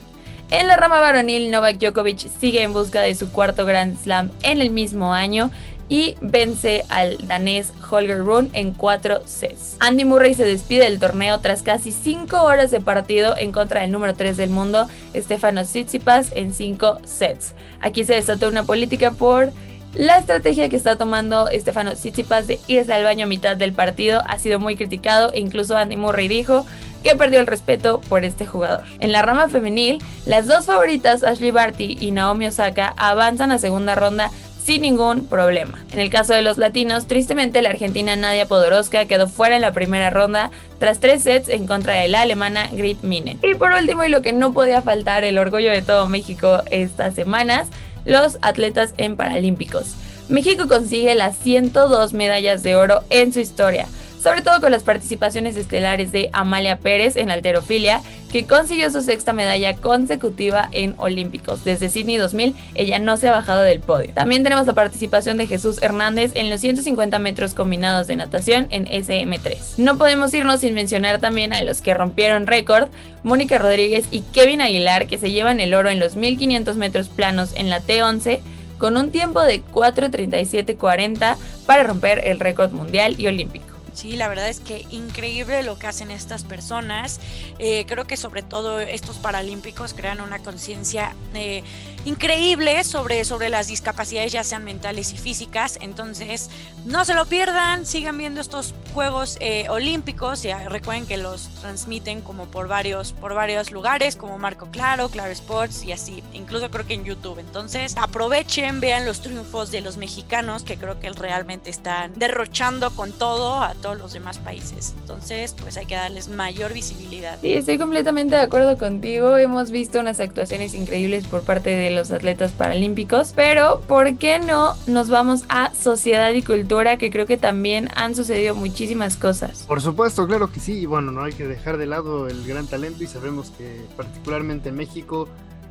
En 0.52 0.68
la 0.68 0.78
rama 0.78 1.00
varonil, 1.00 1.50
Novak 1.50 1.80
Djokovic 1.80 2.30
sigue 2.40 2.62
en 2.62 2.74
busca 2.74 3.02
de 3.02 3.16
su 3.16 3.32
cuarto 3.32 3.66
Grand 3.66 4.00
Slam 4.00 4.30
en 4.44 4.62
el 4.62 4.70
mismo 4.70 5.16
año 5.16 5.50
y 5.90 6.16
vence 6.22 6.84
al 6.90 7.18
danés 7.28 7.74
Holger 7.90 8.20
Rune 8.20 8.50
en 8.54 8.72
4 8.72 9.22
sets. 9.26 9.78
Andy 9.80 10.06
Murray 10.06 10.36
se 10.36 10.46
despide 10.46 10.84
del 10.84 11.00
torneo 11.00 11.40
tras 11.40 11.64
casi 11.64 11.92
5 11.92 12.44
horas 12.44 12.70
de 12.70 12.82
partido 12.82 13.36
en 13.36 13.52
contra 13.52 13.82
del 13.82 13.92
número 13.92 14.14
3 14.14 14.38
del 14.38 14.52
mundo, 14.52 14.88
Stefano 15.16 15.64
Tsitsipas, 15.64 16.34
en 16.36 16.54
5 16.54 17.00
sets. 17.04 17.56
Aquí 17.82 18.04
se 18.04 18.14
desató 18.14 18.48
una 18.48 18.64
política 18.64 19.12
por 19.12 19.52
la 19.94 20.20
estrategia 20.20 20.70
que 20.70 20.76
está 20.76 20.96
tomando 20.96 21.48
Stefano 21.52 21.94
Tsitsipas 21.94 22.46
de 22.46 22.60
irse 22.68 22.94
al 22.94 23.04
baño 23.04 23.26
a 23.26 23.28
mitad 23.28 23.58
del 23.58 23.74
partido 23.74 24.22
ha 24.28 24.38
sido 24.38 24.60
muy 24.60 24.76
criticado 24.76 25.32
e 25.34 25.40
incluso 25.40 25.76
Andy 25.76 25.98
Murray 25.98 26.28
dijo 26.28 26.66
que 27.04 27.16
perdió 27.16 27.40
el 27.40 27.48
respeto 27.48 28.02
por 28.02 28.24
este 28.24 28.46
jugador. 28.46 28.84
En 29.00 29.12
la 29.12 29.22
rama 29.22 29.50
femenil, 29.50 30.00
las 30.26 30.46
dos 30.46 30.66
favoritas, 30.66 31.24
Ashley 31.24 31.52
Barty 31.52 31.98
y 32.00 32.12
Naomi 32.12 32.48
Osaka, 32.48 32.94
avanzan 32.98 33.52
a 33.52 33.60
segunda 33.60 33.96
ronda 33.96 34.30
sin 34.68 34.82
ningún 34.82 35.28
problema. 35.28 35.86
En 35.94 36.00
el 36.00 36.10
caso 36.10 36.34
de 36.34 36.42
los 36.42 36.58
latinos, 36.58 37.08
tristemente 37.08 37.62
la 37.62 37.70
argentina 37.70 38.18
Nadia 38.18 38.50
Podoroska 38.50 39.06
quedó 39.06 39.30
fuera 39.30 39.56
en 39.56 39.62
la 39.62 39.72
primera 39.72 40.10
ronda 40.10 40.52
tras 40.78 41.00
tres 41.00 41.24
sets 41.24 41.48
en 41.48 41.68
contra 41.68 41.94
de 41.94 42.10
la 42.10 42.20
alemana 42.20 42.68
Grit 42.74 43.02
Minen. 43.02 43.40
Y 43.42 43.56
por 43.56 43.72
último, 43.72 44.04
y 44.04 44.10
lo 44.10 44.22
que 44.22 44.34
no 44.34 44.52
podía 44.52 44.82
faltar, 44.82 45.24
el 45.24 45.38
orgullo 45.38 45.72
de 45.72 45.82
todo 45.82 46.10
México 46.10 46.64
estas 46.70 47.16
semanas, 47.16 47.70
los 48.04 48.40
atletas 48.42 48.94
en 48.98 49.16
Paralímpicos. 49.16 49.96
México 50.28 50.68
consigue 50.68 51.16
las 51.16 51.38
102 51.38 52.12
medallas 52.12 52.62
de 52.62 52.76
oro 52.76 53.04
en 53.10 53.32
su 53.32 53.40
historia 53.40 53.88
sobre 54.28 54.42
todo 54.42 54.60
con 54.60 54.72
las 54.72 54.84
participaciones 54.84 55.56
estelares 55.56 56.12
de 56.12 56.30
Amalia 56.34 56.78
Pérez 56.78 57.16
en 57.16 57.32
alterofilia, 57.32 58.02
que 58.30 58.46
consiguió 58.46 58.92
su 58.92 59.02
sexta 59.02 59.32
medalla 59.32 59.78
consecutiva 59.78 60.68
en 60.74 60.96
Olímpicos. 60.98 61.64
Desde 61.64 61.88
Sydney 61.88 62.18
2000, 62.18 62.54
ella 62.76 63.00
no 63.00 63.16
se 63.16 63.30
ha 63.30 63.32
bajado 63.32 63.62
del 63.62 63.80
podio. 63.80 64.14
También 64.14 64.44
tenemos 64.44 64.68
la 64.68 64.74
participación 64.74 65.38
de 65.38 65.48
Jesús 65.48 65.82
Hernández 65.82 66.34
en 66.36 66.50
los 66.50 66.60
150 66.60 67.20
metros 67.20 67.54
combinados 67.54 68.08
de 68.08 68.18
natación 68.18 68.68
en 68.70 68.86
SM3. 68.86 69.78
No 69.78 69.98
podemos 69.98 70.34
irnos 70.34 70.60
sin 70.60 70.74
mencionar 70.74 71.20
también 71.22 71.54
a 71.54 71.64
los 71.64 71.82
que 71.82 71.94
rompieron 71.94 72.48
récord, 72.48 72.90
Mónica 73.24 73.58
Rodríguez 73.58 74.08
y 74.12 74.22
Kevin 74.34 74.60
Aguilar, 74.60 75.08
que 75.08 75.18
se 75.18 75.32
llevan 75.32 75.62
el 75.62 75.74
oro 75.74 75.90
en 75.90 76.02
los 76.02 76.18
1500 76.18 76.76
metros 76.76 77.08
planos 77.08 77.54
en 77.56 77.70
la 77.70 77.82
T11 77.82 78.42
con 78.78 78.98
un 78.98 79.10
tiempo 79.10 79.42
de 79.42 79.64
4.37.40 79.64 81.38
para 81.66 81.84
romper 81.84 82.22
el 82.26 82.40
récord 82.42 82.72
mundial 82.72 83.16
y 83.18 83.28
olímpico. 83.28 83.67
Sí, 83.98 84.16
la 84.16 84.28
verdad 84.28 84.48
es 84.48 84.60
que 84.60 84.86
increíble 84.92 85.64
lo 85.64 85.80
que 85.80 85.88
hacen 85.88 86.12
estas 86.12 86.44
personas. 86.44 87.20
Eh, 87.58 87.84
creo 87.88 88.06
que 88.06 88.16
sobre 88.16 88.44
todo 88.44 88.80
estos 88.80 89.18
paralímpicos 89.18 89.96
crean 89.96 90.22
una 90.22 90.38
conciencia 90.38 91.16
eh, 91.34 91.64
increíble 92.06 92.84
sobre, 92.84 93.26
sobre 93.26 93.50
las 93.50 93.66
discapacidades, 93.66 94.32
ya 94.32 94.44
sean 94.44 94.64
mentales 94.64 95.14
y 95.14 95.18
físicas. 95.18 95.80
Entonces, 95.82 96.52
no 96.86 97.06
se 97.06 97.16
lo 97.16 97.26
pierdan, 97.26 97.88
sigan 97.88 98.20
viendo 98.20 98.40
estos 98.40 98.76
Juegos 98.94 99.38
eh, 99.42 99.66
Olímpicos. 99.70 100.46
Y 100.46 100.54
recuerden 100.54 101.08
que 101.08 101.18
los 101.18 101.50
transmiten 101.62 102.22
como 102.22 102.46
por 102.46 102.68
varios, 102.68 103.14
por 103.14 103.34
varios 103.34 103.72
lugares, 103.72 104.16
como 104.16 104.38
Marco 104.38 104.70
Claro, 104.70 105.10
Claro 105.10 105.32
Sports 105.32 105.84
y 105.84 105.92
así. 105.92 106.24
Incluso 106.34 106.70
creo 106.70 106.86
que 106.86 106.94
en 106.94 107.04
YouTube. 107.04 107.40
Entonces, 107.40 107.96
aprovechen, 107.98 108.80
vean 108.80 109.08
los 109.08 109.22
triunfos 109.22 109.72
de 109.72 109.82
los 109.82 109.98
mexicanos, 109.98 110.62
que 110.62 110.78
creo 110.78 111.00
que 111.00 111.10
realmente 111.10 111.72
están 111.72 112.14
derrochando 112.14 112.92
con 112.96 113.12
todo 113.12 113.60
los 113.96 114.14
demás 114.14 114.38
países. 114.40 114.96
Entonces, 115.02 115.56
pues 115.60 115.78
hay 115.78 115.86
que 115.86 115.96
darles 115.96 116.28
mayor 116.30 116.74
visibilidad. 116.74 117.40
Sí, 117.42 117.54
estoy 117.54 117.78
completamente 117.78 118.36
de 118.36 118.42
acuerdo 118.42 118.78
contigo. 118.78 119.38
Hemos 119.38 119.72
visto 119.72 120.00
unas 120.00 120.20
actuaciones 120.20 120.74
increíbles 120.74 121.26
por 121.28 121.42
parte 121.42 121.70
de 121.70 121.92
los 121.92 122.12
atletas 122.12 122.52
paralímpicos, 122.52 123.34
pero 123.36 123.82
¿por 123.88 124.18
qué 124.18 124.40
no 124.40 124.76
nos 124.88 125.10
vamos 125.10 125.44
a 125.50 125.74
sociedad 125.74 126.32
y 126.34 126.42
cultura 126.42 126.98
que 126.98 127.12
creo 127.12 127.26
que 127.26 127.38
también 127.38 127.90
han 127.96 128.16
sucedido 128.16 128.56
muchísimas 128.56 129.18
cosas? 129.18 129.64
Por 129.64 129.82
supuesto, 129.82 130.28
claro 130.28 130.52
que 130.52 130.60
sí. 130.60 130.80
Y 130.80 130.86
bueno, 130.86 131.12
no 131.12 131.24
hay 131.24 131.34
que 131.34 131.48
dejar 131.48 131.78
de 131.78 131.86
lado 131.86 132.28
el 132.28 132.46
gran 132.46 132.68
talento 132.68 133.04
y 133.04 133.08
sabemos 133.08 133.52
que 133.58 133.82
particularmente 133.96 134.70
en 134.70 134.76
México 134.76 135.28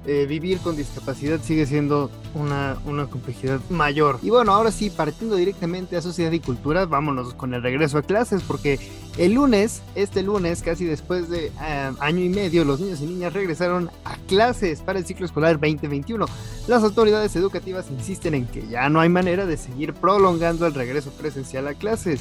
eh, 0.06 0.24
vivir 0.26 0.58
con 0.58 0.76
discapacidad 0.76 1.40
sigue 1.42 1.66
siendo 1.66 2.10
una, 2.34 2.76
una, 2.86 3.06
complejidad 3.06 3.60
mayor. 3.70 4.20
Y 4.22 4.30
bueno, 4.30 4.52
ahora 4.52 4.70
sí, 4.70 4.88
partiendo 4.88 5.34
directamente 5.34 5.96
a 5.96 6.02
sociedad 6.02 6.30
y 6.30 6.38
cultura, 6.38 6.86
vámonos 6.86 7.34
con 7.34 7.54
el 7.54 7.62
regreso 7.62 7.98
a 7.98 8.02
clases, 8.02 8.42
porque 8.42 8.78
el 9.18 9.32
lunes, 9.32 9.82
este 9.96 10.22
lunes, 10.22 10.62
casi 10.62 10.84
después 10.84 11.28
de 11.28 11.46
eh, 11.60 11.92
año 11.98 12.22
y 12.22 12.28
medio, 12.28 12.64
los 12.64 12.78
niños 12.78 13.00
y 13.00 13.06
niñas 13.06 13.32
regresaron 13.32 13.90
a 14.04 14.16
clases 14.28 14.80
para 14.80 14.98
el 14.98 15.06
ciclo 15.06 15.26
escolar 15.26 15.58
2021. 15.58 16.24
Las 16.68 16.84
autoridades 16.84 17.34
educativas 17.34 17.86
insisten 17.90 18.34
en 18.34 18.46
que 18.46 18.66
ya 18.68 18.88
no 18.88 19.00
hay 19.00 19.08
manera 19.08 19.44
de 19.44 19.56
seguir 19.56 19.92
prolongando 19.92 20.66
el 20.66 20.74
regreso 20.74 21.10
presencial 21.10 21.66
a 21.66 21.74
clases. 21.74 22.20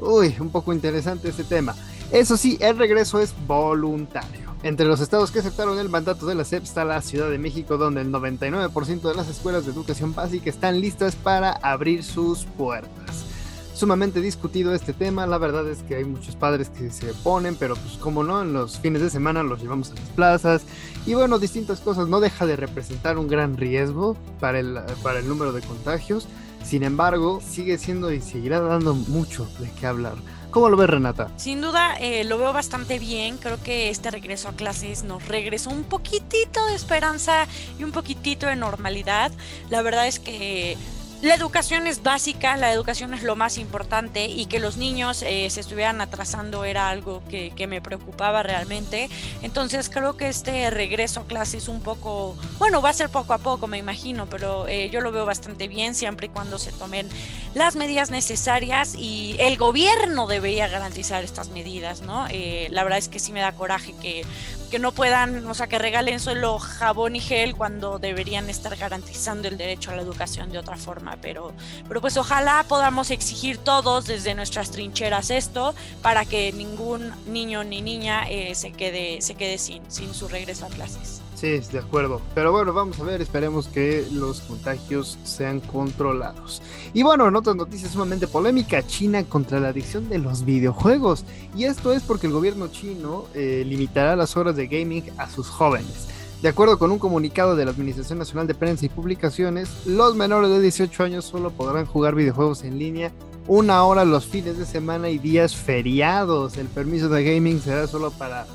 Uy, 0.00 0.34
un 0.40 0.50
poco 0.50 0.72
interesante 0.72 1.28
este 1.28 1.44
tema. 1.44 1.74
Eso 2.10 2.36
sí, 2.36 2.56
el 2.60 2.78
regreso 2.78 3.20
es 3.20 3.34
voluntario. 3.46 4.49
Entre 4.62 4.84
los 4.84 5.00
estados 5.00 5.30
que 5.30 5.38
aceptaron 5.38 5.78
el 5.78 5.88
mandato 5.88 6.26
de 6.26 6.34
la 6.34 6.44
SEP 6.44 6.64
está 6.64 6.84
la 6.84 7.00
Ciudad 7.00 7.30
de 7.30 7.38
México, 7.38 7.78
donde 7.78 8.02
el 8.02 8.12
99% 8.12 9.00
de 9.00 9.14
las 9.14 9.28
escuelas 9.28 9.64
de 9.64 9.72
educación 9.72 10.14
básica 10.14 10.50
están 10.50 10.82
listas 10.82 11.16
para 11.16 11.52
abrir 11.52 12.04
sus 12.04 12.44
puertas. 12.44 13.24
Sumamente 13.72 14.20
discutido 14.20 14.74
este 14.74 14.92
tema, 14.92 15.26
la 15.26 15.38
verdad 15.38 15.66
es 15.66 15.82
que 15.84 15.94
hay 15.94 16.04
muchos 16.04 16.36
padres 16.36 16.68
que 16.68 16.90
se 16.90 17.12
oponen, 17.12 17.56
pero 17.56 17.74
pues 17.74 17.94
como 17.94 18.22
no, 18.22 18.42
en 18.42 18.52
los 18.52 18.78
fines 18.78 19.00
de 19.00 19.08
semana 19.08 19.42
los 19.42 19.62
llevamos 19.62 19.92
a 19.92 19.94
las 19.94 20.08
plazas 20.10 20.62
y 21.06 21.14
bueno, 21.14 21.38
distintas 21.38 21.80
cosas, 21.80 22.08
no 22.08 22.20
deja 22.20 22.44
de 22.44 22.56
representar 22.56 23.16
un 23.16 23.28
gran 23.28 23.56
riesgo 23.56 24.18
para 24.40 24.60
el, 24.60 24.78
para 25.02 25.20
el 25.20 25.28
número 25.28 25.52
de 25.52 25.62
contagios, 25.62 26.28
sin 26.62 26.82
embargo, 26.82 27.40
sigue 27.40 27.78
siendo 27.78 28.12
y 28.12 28.20
seguirá 28.20 28.60
dando 28.60 28.94
mucho 28.94 29.48
de 29.58 29.70
qué 29.70 29.86
hablar. 29.86 30.16
¿Cómo 30.50 30.68
lo 30.68 30.76
ves, 30.76 30.90
Renata? 30.90 31.30
Sin 31.36 31.60
duda, 31.60 31.96
eh, 32.00 32.24
lo 32.24 32.36
veo 32.36 32.52
bastante 32.52 32.98
bien. 32.98 33.38
Creo 33.38 33.62
que 33.62 33.88
este 33.88 34.10
regreso 34.10 34.48
a 34.48 34.52
clases 34.52 35.04
nos 35.04 35.26
regresó 35.28 35.70
un 35.70 35.84
poquitito 35.84 36.66
de 36.66 36.74
esperanza 36.74 37.46
y 37.78 37.84
un 37.84 37.92
poquitito 37.92 38.46
de 38.46 38.56
normalidad. 38.56 39.30
La 39.68 39.82
verdad 39.82 40.08
es 40.08 40.18
que 40.18 40.76
la 41.22 41.34
educación 41.34 41.86
es 41.86 42.02
básica, 42.02 42.56
la 42.56 42.72
educación 42.72 43.12
es 43.12 43.22
lo 43.22 43.36
más 43.36 43.58
importante 43.58 44.24
y 44.26 44.46
que 44.46 44.58
los 44.58 44.78
niños 44.78 45.22
eh, 45.22 45.50
se 45.50 45.60
estuvieran 45.60 46.00
atrasando 46.00 46.64
era 46.64 46.88
algo 46.88 47.22
que, 47.28 47.50
me 47.68 47.82
preocupaba 47.82 48.42
realmente. 48.42 49.10
Entonces 49.42 49.90
creo 49.90 50.16
que 50.16 50.28
este 50.28 50.70
regreso 50.70 51.20
a 51.20 51.26
clases 51.26 51.68
un 51.68 51.82
poco, 51.82 52.36
bueno, 52.58 52.80
va 52.80 52.88
a 52.88 52.94
ser 52.94 53.10
poco 53.10 53.34
a 53.34 53.38
poco, 53.38 53.66
me 53.66 53.76
imagino, 53.76 54.26
pero 54.30 54.66
eh, 54.66 54.88
yo 54.90 55.02
lo 55.02 55.12
veo 55.12 55.26
bastante 55.26 55.68
bien 55.68 55.94
siempre 55.94 56.28
y 56.28 56.30
cuando 56.30 56.58
se 56.58 56.72
tomen 56.72 57.06
las 57.54 57.76
medidas 57.76 58.10
necesarias 58.10 58.94
y 58.96 59.36
el 59.38 59.58
gobierno 59.58 60.26
debería 60.26 60.68
garantizar 60.68 61.22
estas 61.22 61.50
medidas, 61.50 62.00
¿no? 62.00 62.26
Eh, 62.30 62.68
la 62.70 62.82
verdad 62.82 62.98
es 62.98 63.08
que 63.08 63.18
sí 63.18 63.32
me 63.32 63.40
da 63.40 63.52
coraje 63.52 63.94
que 64.00 64.24
que 64.70 64.78
no 64.78 64.92
puedan, 64.92 65.46
o 65.46 65.54
sea, 65.54 65.66
que 65.66 65.78
regalen 65.78 66.20
solo 66.20 66.58
jabón 66.58 67.16
y 67.16 67.20
gel 67.20 67.54
cuando 67.54 67.98
deberían 67.98 68.48
estar 68.48 68.74
garantizando 68.76 69.48
el 69.48 69.58
derecho 69.58 69.90
a 69.90 69.96
la 69.96 70.02
educación 70.02 70.50
de 70.50 70.58
otra 70.58 70.76
forma. 70.76 71.16
Pero, 71.20 71.52
pero 71.88 72.00
pues 72.00 72.16
ojalá 72.16 72.64
podamos 72.68 73.10
exigir 73.10 73.58
todos 73.58 74.06
desde 74.06 74.34
nuestras 74.34 74.70
trincheras 74.70 75.30
esto 75.30 75.74
para 76.02 76.24
que 76.24 76.52
ningún 76.52 77.12
niño 77.26 77.64
ni 77.64 77.82
niña 77.82 78.28
eh, 78.28 78.54
se 78.54 78.72
quede, 78.72 79.20
se 79.20 79.34
quede 79.34 79.58
sin, 79.58 79.82
sin 79.90 80.14
su 80.14 80.28
regreso 80.28 80.66
a 80.66 80.68
clases. 80.68 81.20
Sí, 81.40 81.58
de 81.72 81.78
acuerdo. 81.78 82.20
Pero 82.34 82.52
bueno, 82.52 82.74
vamos 82.74 83.00
a 83.00 83.04
ver, 83.04 83.22
esperemos 83.22 83.66
que 83.66 84.06
los 84.12 84.42
contagios 84.42 85.18
sean 85.24 85.60
controlados. 85.60 86.60
Y 86.92 87.02
bueno, 87.02 87.26
en 87.26 87.34
otras 87.34 87.56
noticias 87.56 87.92
sumamente 87.92 88.28
polémica, 88.28 88.86
China 88.86 89.24
contra 89.24 89.58
la 89.58 89.68
adicción 89.68 90.10
de 90.10 90.18
los 90.18 90.44
videojuegos. 90.44 91.24
Y 91.56 91.64
esto 91.64 91.94
es 91.94 92.02
porque 92.02 92.26
el 92.26 92.34
gobierno 92.34 92.68
chino 92.68 93.24
eh, 93.32 93.64
limitará 93.66 94.16
las 94.16 94.36
horas 94.36 94.54
de 94.54 94.66
gaming 94.66 95.04
a 95.16 95.30
sus 95.30 95.48
jóvenes. 95.48 96.08
De 96.42 96.50
acuerdo 96.50 96.78
con 96.78 96.90
un 96.90 96.98
comunicado 96.98 97.56
de 97.56 97.64
la 97.64 97.70
Administración 97.70 98.18
Nacional 98.18 98.46
de 98.46 98.54
Prensa 98.54 98.84
y 98.84 98.90
Publicaciones, 98.90 99.86
los 99.86 100.14
menores 100.16 100.50
de 100.50 100.60
18 100.60 101.04
años 101.04 101.24
solo 101.24 101.52
podrán 101.52 101.86
jugar 101.86 102.14
videojuegos 102.14 102.64
en 102.64 102.78
línea 102.78 103.12
una 103.46 103.82
hora 103.84 104.04
los 104.04 104.26
fines 104.26 104.58
de 104.58 104.66
semana 104.66 105.08
y 105.08 105.18
días 105.18 105.56
feriados. 105.56 106.56
El 106.56 106.66
permiso 106.68 107.08
de 107.08 107.24
gaming 107.24 107.60
será 107.60 107.86
solo 107.86 108.10
para, 108.10 108.46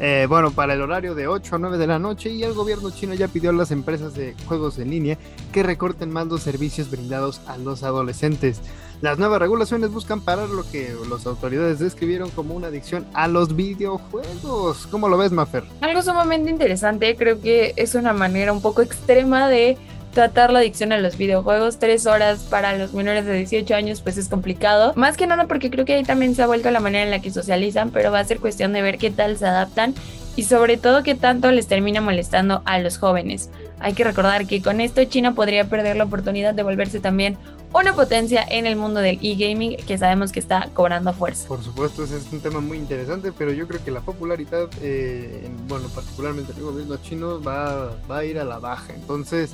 eh, 0.00 0.26
bueno, 0.28 0.52
para 0.52 0.74
el 0.74 0.82
horario 0.82 1.14
de 1.14 1.26
8 1.26 1.56
a 1.56 1.58
9 1.58 1.78
de 1.78 1.86
la 1.86 1.98
noche 1.98 2.30
y 2.30 2.42
el 2.44 2.54
gobierno 2.54 2.90
chino 2.90 3.14
ya 3.14 3.26
pidió 3.26 3.50
a 3.50 3.52
las 3.52 3.70
empresas 3.70 4.14
de 4.14 4.34
juegos 4.46 4.78
en 4.78 4.90
línea 4.90 5.18
que 5.52 5.62
recorten 5.62 6.10
más 6.10 6.26
los 6.28 6.42
servicios 6.42 6.90
brindados 6.90 7.40
a 7.46 7.58
los 7.58 7.82
adolescentes. 7.82 8.60
Las 9.00 9.18
nuevas 9.18 9.40
regulaciones 9.40 9.90
buscan 9.90 10.20
parar 10.20 10.48
lo 10.48 10.68
que 10.70 10.94
las 11.08 11.26
autoridades 11.26 11.78
describieron 11.78 12.30
como 12.30 12.54
una 12.54 12.68
adicción 12.68 13.06
a 13.14 13.28
los 13.28 13.54
videojuegos. 13.54 14.86
¿Cómo 14.88 15.08
lo 15.08 15.18
ves, 15.18 15.30
Mafer? 15.30 15.64
Algo 15.80 16.02
sumamente 16.02 16.50
interesante, 16.50 17.16
creo 17.16 17.40
que 17.40 17.74
es 17.76 17.94
una 17.94 18.12
manera 18.12 18.52
un 18.52 18.60
poco 18.60 18.82
extrema 18.82 19.48
de 19.48 19.76
tratar 20.18 20.52
la 20.52 20.58
adicción 20.58 20.90
a 20.90 20.98
los 20.98 21.16
videojuegos. 21.16 21.78
Tres 21.78 22.04
horas 22.04 22.40
para 22.50 22.76
los 22.76 22.92
menores 22.92 23.24
de 23.24 23.34
18 23.34 23.72
años 23.72 24.00
pues 24.00 24.16
es 24.16 24.28
complicado. 24.28 24.92
Más 24.96 25.16
que 25.16 25.28
nada 25.28 25.46
porque 25.46 25.70
creo 25.70 25.84
que 25.84 25.94
ahí 25.94 26.02
también 26.02 26.34
se 26.34 26.42
ha 26.42 26.48
vuelto 26.48 26.72
la 26.72 26.80
manera 26.80 27.04
en 27.04 27.12
la 27.12 27.20
que 27.20 27.30
socializan, 27.30 27.90
pero 27.92 28.10
va 28.10 28.18
a 28.18 28.24
ser 28.24 28.40
cuestión 28.40 28.72
de 28.72 28.82
ver 28.82 28.98
qué 28.98 29.12
tal 29.12 29.38
se 29.38 29.46
adaptan 29.46 29.94
y 30.34 30.42
sobre 30.42 30.76
todo 30.76 31.04
qué 31.04 31.14
tanto 31.14 31.52
les 31.52 31.68
termina 31.68 32.00
molestando 32.00 32.62
a 32.64 32.80
los 32.80 32.98
jóvenes. 32.98 33.48
Hay 33.78 33.92
que 33.92 34.02
recordar 34.02 34.48
que 34.48 34.60
con 34.60 34.80
esto 34.80 35.04
China 35.04 35.36
podría 35.36 35.68
perder 35.68 35.94
la 35.94 36.04
oportunidad 36.04 36.52
de 36.52 36.64
volverse 36.64 36.98
también 36.98 37.38
una 37.72 37.94
potencia 37.94 38.44
en 38.48 38.66
el 38.66 38.76
mundo 38.76 39.00
del 39.00 39.18
e-gaming 39.22 39.76
que 39.76 39.98
sabemos 39.98 40.32
que 40.32 40.40
está 40.40 40.68
cobrando 40.74 41.12
fuerza. 41.12 41.46
Por 41.46 41.62
supuesto, 41.62 42.02
ese 42.02 42.16
es 42.16 42.32
un 42.32 42.40
tema 42.40 42.60
muy 42.60 42.78
interesante, 42.78 43.30
pero 43.30 43.52
yo 43.52 43.68
creo 43.68 43.84
que 43.84 43.90
la 43.90 44.00
popularidad, 44.00 44.68
eh, 44.82 45.48
bueno, 45.68 45.88
particularmente 45.88 46.52
el 46.56 46.62
gobierno 46.62 46.96
chino, 46.96 47.40
va, 47.40 47.94
va 48.10 48.18
a 48.18 48.24
ir 48.24 48.38
a 48.38 48.44
la 48.44 48.58
baja. 48.58 48.94
Entonces, 48.94 49.52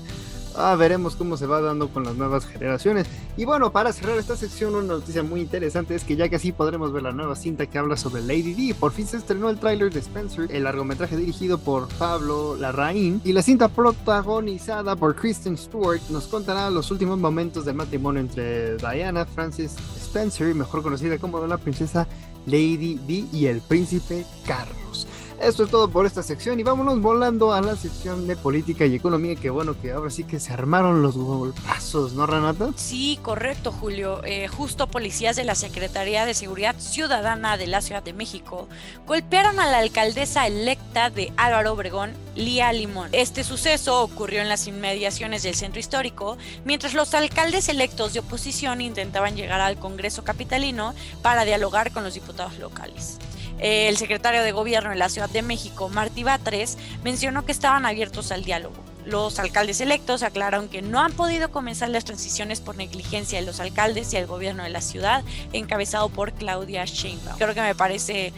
Ah, 0.56 0.76
veremos 0.76 1.16
cómo 1.16 1.37
se 1.37 1.46
va 1.46 1.61
dando 1.61 1.88
con 1.88 2.04
las 2.04 2.14
nuevas 2.14 2.46
generaciones. 2.46 3.06
Y 3.37 3.44
bueno, 3.44 3.73
para 3.73 3.92
cerrar 3.92 4.18
esta 4.18 4.37
sección, 4.37 4.75
una 4.75 4.94
noticia 4.94 5.23
muy 5.23 5.40
interesante 5.40 5.94
es 5.94 6.04
que 6.04 6.14
ya 6.14 6.28
que 6.28 6.37
así 6.37 6.52
podremos 6.52 6.92
ver 6.92 7.02
la 7.02 7.12
nueva 7.12 7.34
cinta 7.34 7.66
que 7.66 7.78
habla 7.78 7.96
sobre 7.96 8.23
Lady 8.23 8.54
D. 8.54 8.75
Por 8.75 8.92
fin 8.92 9.06
se 9.06 9.16
estrenó 9.16 9.50
el 9.50 9.58
tráiler 9.58 9.92
de 9.92 9.99
Spencer, 10.00 10.46
el 10.50 10.64
largometraje 10.64 11.16
dirigido 11.16 11.58
por 11.58 11.88
Pablo 11.99 12.56
Larraín 12.56 13.20
y 13.25 13.32
la 13.32 13.42
cinta 13.42 13.68
protagonizada 13.68 14.94
por 14.94 15.16
Kristen 15.16 15.58
Stewart 15.58 16.00
nos 16.11 16.28
contará 16.28 16.70
los 16.70 16.90
últimos 16.90 17.18
momentos 17.18 17.64
del 17.64 17.75
matrimonio 17.75 18.20
entre 18.20 18.76
Diana 18.76 19.25
Francis 19.26 19.75
Spencer, 19.96 20.54
mejor 20.54 20.82
conocida 20.82 21.18
como 21.18 21.44
la 21.46 21.58
princesa 21.58 22.06
Lady 22.46 23.00
D 23.06 23.25
y 23.32 23.46
el 23.46 23.61
príncipe 23.61 24.25
Carlos. 24.46 25.08
Esto 25.40 25.64
es 25.64 25.70
todo 25.70 25.88
por 25.88 26.06
esta 26.06 26.22
sección 26.22 26.58
y 26.58 26.62
vámonos 26.62 27.00
volando 27.00 27.52
a 27.52 27.60
la 27.60 27.76
sección 27.76 28.26
de 28.26 28.36
política 28.36 28.86
y 28.86 28.94
economía, 28.94 29.34
que 29.36 29.50
bueno, 29.50 29.78
que 29.80 29.92
ahora 29.92 30.10
sí 30.10 30.24
que 30.24 30.40
se 30.40 30.52
armaron 30.52 31.02
los 31.02 31.16
golpazos, 31.16 32.12
¿no, 32.14 32.26
Renata? 32.26 32.70
Sí, 32.76 33.18
correcto, 33.20 33.72
Julio. 33.72 34.22
Eh, 34.24 34.48
justo 34.48 34.86
policías 34.86 35.36
de 35.36 35.44
la 35.44 35.54
Secretaría 35.54 36.24
de 36.24 36.34
Seguridad 36.34 36.76
Ciudadana 36.78 37.56
de 37.56 37.66
la 37.66 37.80
Ciudad 37.80 38.02
de 38.02 38.12
México 38.12 38.68
golpearon 39.06 39.60
a 39.60 39.70
la 39.70 39.78
alcaldesa 39.78 40.46
electa 40.46 41.10
de 41.10 41.32
Álvaro 41.36 41.72
Obregón, 41.72 42.12
Lía 42.34 42.72
Limón. 42.72 43.10
Este 43.12 43.44
suceso 43.44 44.02
ocurrió 44.02 44.40
en 44.40 44.48
las 44.48 44.66
inmediaciones 44.66 45.42
del 45.42 45.54
centro 45.54 45.80
histórico, 45.80 46.38
mientras 46.64 46.94
los 46.94 47.12
alcaldes 47.14 47.68
electos 47.68 48.12
de 48.12 48.20
oposición 48.20 48.80
intentaban 48.80 49.36
llegar 49.36 49.60
al 49.60 49.78
Congreso 49.78 50.24
Capitalino 50.24 50.94
para 51.22 51.44
dialogar 51.44 51.92
con 51.92 52.04
los 52.04 52.14
diputados 52.14 52.58
locales. 52.58 53.18
El 53.58 53.96
secretario 53.96 54.42
de 54.42 54.52
Gobierno 54.52 54.90
de 54.90 54.96
la 54.96 55.08
Ciudad 55.08 55.30
de 55.30 55.42
México, 55.42 55.88
Martí 55.88 56.25
Batres, 56.25 56.76
mencionó 57.02 57.44
que 57.44 57.52
estaban 57.52 57.87
abiertos 57.87 58.32
al 58.32 58.44
diálogo. 58.44 58.75
Los 59.06 59.38
alcaldes 59.38 59.80
electos 59.80 60.23
aclararon 60.23 60.68
que 60.68 60.80
no 60.80 61.00
han 61.00 61.12
podido 61.12 61.50
comenzar 61.50 61.90
las 61.90 62.04
transiciones 62.04 62.61
por 62.61 62.76
negligencia 62.76 63.38
de 63.38 63.44
los 63.44 63.61
alcaldes 63.61 64.12
y 64.12 64.16
el 64.16 64.26
gobierno 64.26 64.62
de 64.62 64.70
la 64.70 64.80
ciudad, 64.80 65.23
encabezado 65.52 66.08
por 66.08 66.32
Claudia 66.32 66.84
Sheinbaum. 66.84 67.37
Creo 67.37 67.54
que 67.54 67.61
me 67.61 67.75
parece 67.75 68.32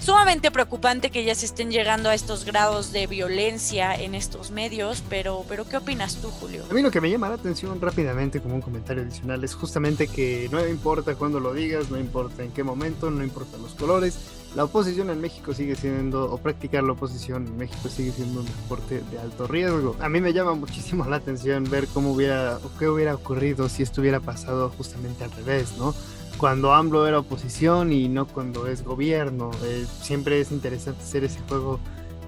sumamente 0.00 0.50
preocupante 0.50 1.10
que 1.10 1.24
ya 1.24 1.34
se 1.34 1.46
estén 1.46 1.70
llegando 1.70 2.08
a 2.08 2.14
estos 2.14 2.44
grados 2.44 2.90
de 2.90 3.06
violencia 3.06 3.94
en 3.94 4.14
estos 4.14 4.50
medios, 4.50 5.02
pero, 5.08 5.44
pero 5.48 5.68
¿qué 5.68 5.76
opinas 5.76 6.16
tú, 6.16 6.30
Julio? 6.30 6.64
A 6.70 6.74
mí 6.74 6.82
lo 6.82 6.90
que 6.90 7.00
me 7.00 7.10
llama 7.10 7.28
la 7.28 7.34
atención 7.36 7.80
rápidamente 7.80 8.40
como 8.40 8.54
un 8.54 8.62
comentario 8.62 9.02
adicional 9.02 9.44
es 9.44 9.54
justamente 9.54 10.08
que 10.08 10.48
no 10.50 10.66
importa 10.66 11.14
cuándo 11.14 11.38
lo 11.38 11.52
digas, 11.52 11.90
no 11.90 11.98
importa 11.98 12.42
en 12.42 12.50
qué 12.50 12.64
momento, 12.64 13.10
no 13.10 13.22
importa 13.22 13.58
los 13.58 13.74
colores, 13.74 14.18
la 14.56 14.64
oposición 14.64 15.10
en 15.10 15.20
México 15.20 15.54
sigue 15.54 15.76
siendo, 15.76 16.30
o 16.30 16.38
practicar 16.38 16.82
la 16.82 16.92
oposición 16.92 17.46
en 17.46 17.56
México 17.56 17.88
sigue 17.88 18.10
siendo 18.10 18.40
un 18.40 18.46
deporte 18.46 19.02
de 19.10 19.18
alto 19.18 19.46
riesgo. 19.46 19.96
A 20.00 20.08
mí 20.08 20.20
me 20.20 20.32
llama 20.32 20.54
muchísimo 20.54 21.04
la 21.04 21.16
atención 21.16 21.64
ver 21.70 21.86
cómo 21.86 22.12
hubiera, 22.12 22.56
o 22.58 22.78
qué 22.78 22.88
hubiera 22.88 23.14
ocurrido 23.14 23.68
si 23.68 23.82
esto 23.82 24.00
hubiera 24.00 24.20
pasado 24.20 24.70
justamente 24.70 25.24
al 25.24 25.30
revés, 25.30 25.74
¿no? 25.78 25.94
Cuando 26.36 26.72
AMLO 26.72 27.06
era 27.06 27.18
oposición 27.18 27.92
y 27.92 28.08
no 28.08 28.26
cuando 28.26 28.66
es 28.66 28.82
gobierno. 28.82 29.50
Eh, 29.62 29.86
siempre 30.02 30.40
es 30.40 30.50
interesante 30.50 31.02
hacer 31.02 31.24
ese 31.24 31.38
juego, 31.48 31.78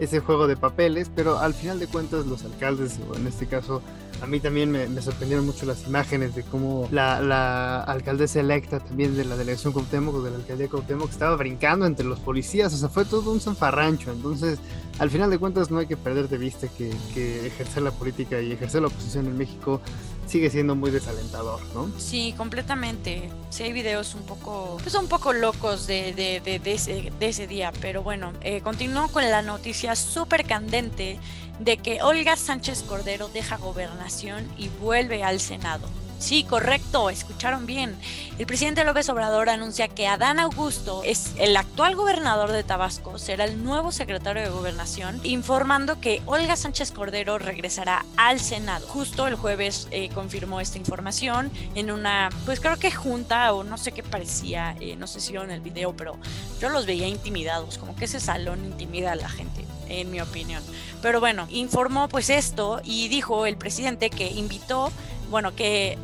ese 0.02 0.20
juego 0.20 0.46
de 0.46 0.56
papeles, 0.56 1.10
pero 1.14 1.38
al 1.38 1.54
final 1.54 1.78
de 1.78 1.86
cuentas 1.86 2.26
los 2.26 2.44
alcaldes, 2.44 2.98
en 3.14 3.26
este 3.26 3.46
caso 3.46 3.82
a 4.20 4.26
mí 4.26 4.38
también 4.38 4.70
me, 4.70 5.02
sorprendieron 5.02 5.44
mucho 5.44 5.66
las 5.66 5.84
imágenes 5.86 6.34
de 6.36 6.44
cómo 6.44 6.88
la, 6.92 7.82
alcaldesa 7.82 8.38
electa 8.38 8.78
también 8.78 9.16
de 9.16 9.24
la 9.24 9.36
delegación 9.36 9.72
Cuauhtémoc 9.72 10.22
de 10.22 10.30
la 10.30 10.36
alcaldía 10.36 10.68
Cuauhtémoc 10.68 11.10
estaba 11.10 11.34
brincando 11.36 11.86
entre 11.86 12.06
los 12.06 12.20
policías, 12.20 12.72
o 12.72 12.76
sea, 12.76 12.88
fue 12.88 13.04
todo 13.04 13.32
un 13.32 13.40
zanfarrancho. 13.40 14.12
Entonces, 14.12 14.60
al 15.00 15.10
final 15.10 15.28
de 15.30 15.38
cuentas, 15.38 15.72
no 15.72 15.78
hay 15.78 15.86
que 15.86 15.96
perder 15.96 16.28
de 16.28 16.38
vista 16.38 16.68
que, 16.68 16.90
ejercer 17.46 17.82
la 17.82 17.90
política 17.90 18.40
y 18.40 18.52
ejercer 18.52 18.82
la 18.82 18.88
oposición 18.88 19.26
en 19.26 19.36
México 19.36 19.80
sigue 20.26 20.50
siendo 20.50 20.74
muy 20.74 20.90
desalentador, 20.90 21.61
¿no? 21.74 21.90
Sí, 21.98 22.35
completamente. 22.37 23.30
Sí, 23.50 23.64
hay 23.64 23.72
videos 23.72 24.14
un 24.14 24.22
poco, 24.22 24.78
pues 24.82 24.94
un 24.94 25.08
poco 25.08 25.32
locos 25.32 25.87
de, 25.87 26.12
de, 26.14 26.40
de, 26.58 26.72
ese, 26.72 27.12
de 27.18 27.28
ese, 27.28 27.46
día, 27.46 27.72
pero 27.80 28.02
bueno, 28.02 28.32
eh, 28.40 28.61
continuó 28.61 29.08
con 29.08 29.24
la 29.30 29.42
noticia 29.42 29.94
súper 29.96 30.44
candente 30.44 31.18
de 31.58 31.76
que 31.76 32.02
Olga 32.02 32.37
Sánchez 32.37 32.82
Cordero 32.82 33.28
deja 33.28 33.56
gobernación 33.56 34.46
y 34.56 34.68
vuelve 34.68 35.22
al 35.22 35.40
Senado. 35.40 35.88
Sí, 36.22 36.44
correcto, 36.44 37.11
escucharon 37.11 37.66
bien. 37.66 37.96
El 38.38 38.46
presidente 38.46 38.85
López 38.85 39.08
Obrador 39.08 39.48
anuncia 39.48 39.88
que 39.88 40.06
Adán 40.06 40.38
Augusto 40.38 41.02
es 41.04 41.32
el 41.37 41.56
actual 41.56 41.96
gobernador 41.96 42.52
de 42.52 42.62
Tabasco, 42.62 43.18
será 43.18 43.44
el 43.44 43.64
nuevo 43.64 43.90
secretario 43.90 44.40
de 44.40 44.48
gobernación, 44.48 45.20
informando 45.24 46.00
que 46.00 46.22
Olga 46.26 46.54
Sánchez 46.54 46.92
Cordero 46.92 47.40
regresará 47.40 48.06
al 48.16 48.38
Senado. 48.38 48.87
Justo 48.87 49.26
el 49.26 49.35
jueves 49.35 49.88
eh, 49.90 50.11
confirmó 50.14 50.61
esta 50.61 50.78
información 50.78 51.50
en 51.74 51.90
una, 51.90 52.28
pues 52.46 52.61
creo 52.61 52.76
que 52.76 52.92
junta 52.92 53.52
o 53.52 53.64
no 53.64 53.76
sé 53.76 53.90
qué 53.90 54.04
parecía, 54.04 54.76
eh, 54.78 54.94
no 54.94 55.08
sé 55.08 55.20
si 55.20 55.32
vieron 55.32 55.50
el 55.50 55.61
video, 55.61 55.92
pero 55.96 56.16
yo 56.61 56.68
los 56.68 56.87
veía 56.87 57.08
intimidados, 57.08 57.78
como 57.78 57.96
que 57.96 58.04
ese 58.04 58.20
salón 58.20 58.64
intimida 58.64 59.11
a 59.11 59.16
la 59.16 59.28
gente 59.28 59.64
en 59.88 60.08
mi 60.12 60.20
opinión. 60.20 60.62
Pero 61.02 61.18
bueno, 61.18 61.48
informó 61.50 62.08
pues 62.08 62.30
esto 62.30 62.80
y 62.85 63.08
dijo 63.08 63.44
el 63.44 63.56
presidente 63.56 64.08
que 64.08 64.30
invitó, 64.30 64.92
bueno, 65.32 65.56
que, 65.56 65.98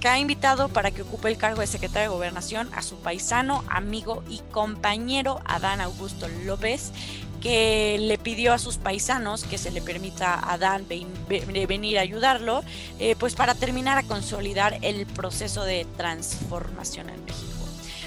que 0.00 0.08
ha 0.08 0.18
invitado 0.18 0.68
para 0.68 0.90
que 0.90 1.02
ocupe 1.02 1.28
el 1.28 1.38
cargo 1.38 1.60
de 1.60 1.66
secretario 1.66 2.10
de 2.10 2.16
gobernación 2.16 2.68
a 2.74 2.82
su 2.82 2.96
paisano, 2.96 3.64
amigo 3.68 4.22
y 4.28 4.40
compañero 4.50 5.40
Adán 5.46 5.80
Augusto 5.80 6.28
López 6.44 6.92
que 7.40 7.96
le 7.98 8.18
pidió 8.18 8.52
a 8.52 8.58
sus 8.58 8.76
paisanos 8.76 9.44
que 9.44 9.58
se 9.58 9.72
le 9.72 9.82
permita 9.82 10.34
a 10.34 10.52
Adán 10.52 10.86
venir 10.88 11.98
a 11.98 12.02
ayudarlo, 12.02 12.62
eh, 13.00 13.16
pues 13.18 13.34
para 13.34 13.54
terminar 13.54 13.98
a 13.98 14.04
consolidar 14.04 14.78
el 14.82 15.06
proceso 15.06 15.64
de 15.64 15.84
transformación 15.96 17.08
en 17.08 17.24
México. 17.24 17.52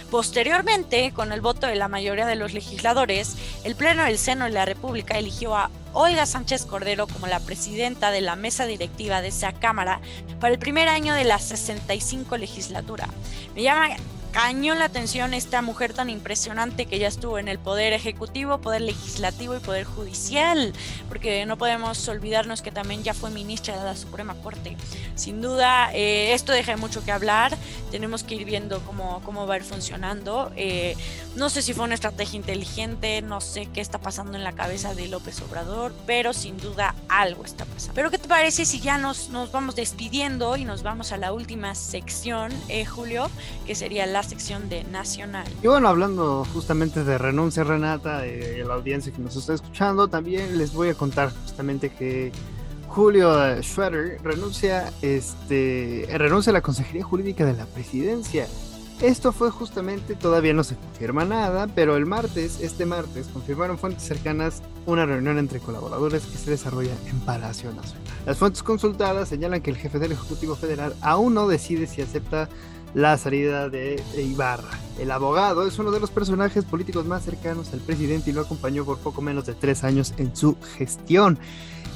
Posteriormente, 0.10 1.12
con 1.14 1.34
el 1.34 1.42
voto 1.42 1.68
de 1.68 1.76
la 1.76 1.90
mayoría 1.90 2.26
de 2.26 2.38
los 2.38 2.54
legisladores, 2.54 3.36
el 3.66 3.76
Pleno 3.76 4.04
del 4.04 4.18
Seno 4.18 4.46
de 4.46 4.52
la 4.52 4.64
República 4.64 5.18
eligió 5.18 5.56
a 5.56 5.70
Olga 5.96 6.26
Sánchez 6.26 6.66
Cordero 6.66 7.08
como 7.08 7.26
la 7.26 7.40
presidenta 7.40 8.12
de 8.12 8.20
la 8.20 8.36
mesa 8.36 8.66
directiva 8.66 9.22
de 9.22 9.30
esa 9.30 9.54
Cámara 9.54 10.02
para 10.42 10.54
el 10.54 10.60
primer 10.60 10.90
año 10.90 11.14
de 11.14 11.24
la 11.24 11.40
65 11.40 12.38
legislatura. 12.38 13.08
Me 13.56 13.64
llama 13.64 13.96
cañón 14.36 14.80
la 14.80 14.86
atención 14.86 15.34
esta 15.34 15.62
mujer 15.62 15.94
tan 15.94 16.10
impresionante 16.10 16.88
que 16.88 17.00
ya 17.00 17.08
estuvo 17.08 17.40
en 17.40 17.48
el 17.48 17.58
poder 17.58 17.94
ejecutivo, 17.94 18.58
poder 18.58 18.82
legislativo 18.82 19.56
y 19.56 19.60
poder 19.60 19.86
judicial, 19.86 20.74
porque 21.08 21.46
no 21.46 21.58
podemos 21.58 22.06
olvidarnos 22.10 22.62
que 22.62 22.70
también 22.70 23.02
ya 23.02 23.14
fue 23.14 23.30
ministra 23.30 23.78
de 23.80 23.86
la 23.86 23.96
Suprema 23.96 24.36
Corte. 24.36 24.76
Sin 25.16 25.42
duda, 25.42 25.90
eh, 25.94 26.34
esto 26.34 26.52
deja 26.52 26.76
mucho 26.76 27.02
que 27.06 27.14
hablar, 27.14 27.56
tenemos 27.92 28.26
que 28.26 28.36
ir 28.36 28.44
viendo 28.44 28.82
cómo, 28.82 29.22
cómo 29.24 29.48
va 29.48 29.54
a 29.54 29.58
ir 29.58 29.64
funcionando. 29.64 30.52
Eh, 30.58 30.98
no 31.38 31.50
sé 31.50 31.62
si 31.62 31.74
fue 31.74 31.86
una 31.86 31.96
estrategia 31.96 32.36
inteligente, 32.36 33.22
no 33.22 33.40
sé 33.40 33.68
qué 33.68 33.80
está 33.80 34.00
pasando 34.00 34.38
en 34.38 34.44
la 34.44 34.52
cabeza 34.52 34.94
de 34.96 35.08
López 35.08 35.42
Obrador, 35.44 35.94
pero 36.06 36.34
sin 36.34 36.58
duda 36.58 36.94
algo 37.08 37.46
está 37.46 37.64
pasando. 37.64 37.94
Pero 37.94 38.12
¿qué 38.12 38.18
te 38.18 38.28
parece 38.28 38.66
si 38.66 38.82
ya 38.82 38.98
nos, 38.98 39.30
nos 39.30 39.54
vamos 39.54 39.78
despidiendo 39.78 40.58
y 40.58 40.66
nos 40.66 40.84
vamos 40.84 41.14
a 41.14 41.18
la 41.18 41.32
última 41.32 41.74
sección, 41.74 42.52
eh, 42.68 42.86
Julio, 42.86 43.30
que 43.66 43.76
sería 43.76 44.06
la 44.06 44.25
sección 44.26 44.68
de 44.68 44.84
Nacional. 44.86 45.48
Y 45.64 45.68
bueno, 45.68 45.88
hablando 45.88 46.46
justamente 46.54 47.04
de 47.04 47.18
renuncia, 47.18 47.64
Renata, 47.64 48.28
y 48.28 48.64
la 48.64 48.74
audiencia 48.74 49.14
que 49.14 49.22
nos 49.22 49.36
está 49.36 49.54
escuchando, 49.54 50.08
también 50.08 50.58
les 50.58 50.74
voy 50.74 50.90
a 50.90 50.94
contar 50.94 51.32
justamente 51.44 51.90
que 51.90 52.32
Julio 52.88 53.62
Schroeder 53.62 54.22
renuncia, 54.24 54.92
este, 55.02 56.08
renuncia 56.14 56.52
a 56.52 56.54
la 56.54 56.62
Consejería 56.62 57.04
Jurídica 57.04 57.46
de 57.46 57.54
la 57.54 57.66
Presidencia. 57.66 58.48
Esto 59.02 59.34
fue 59.34 59.52
justamente, 59.52 60.16
todavía 60.16 60.54
no 60.54 60.64
se 60.64 60.78
confirma 60.78 61.26
nada, 61.26 61.68
pero 61.68 61.98
el 61.98 62.06
martes, 62.06 62.62
este 62.62 62.86
martes, 62.86 63.28
confirmaron 63.28 63.78
fuentes 63.78 64.04
cercanas 64.04 64.64
una 64.86 65.06
reunión 65.06 65.38
entre 65.38 65.60
colaboradores 65.60 66.24
que 66.26 66.38
se 66.38 66.52
desarrolla 66.52 66.94
en 67.10 67.20
Palacio 67.20 67.74
Nacional. 67.74 68.02
Las 68.26 68.38
fuentes 68.38 68.64
consultadas 68.64 69.28
señalan 69.28 69.62
que 69.62 69.72
el 69.72 69.78
jefe 69.78 70.00
del 70.00 70.14
Ejecutivo 70.14 70.56
Federal 70.56 70.96
aún 71.02 71.34
no 71.34 71.50
decide 71.50 71.88
si 71.88 72.02
acepta 72.02 72.48
la 72.96 73.18
salida 73.18 73.70
de 73.70 74.02
Ibarra. 74.18 74.80
El 74.98 75.12
abogado 75.12 75.68
es 75.68 75.78
uno 75.78 75.92
de 75.92 76.00
los 76.00 76.10
personajes 76.10 76.64
políticos 76.64 77.06
más 77.06 77.26
cercanos 77.26 77.72
al 77.74 77.82
presidente 77.82 78.30
y 78.30 78.34
lo 78.34 78.42
acompañó 78.42 78.86
por 78.86 78.98
poco 79.00 79.22
menos 79.22 79.46
de 79.46 79.54
tres 79.54 79.84
años 79.84 80.14
en 80.18 80.34
su 80.36 80.56
gestión. 80.78 81.38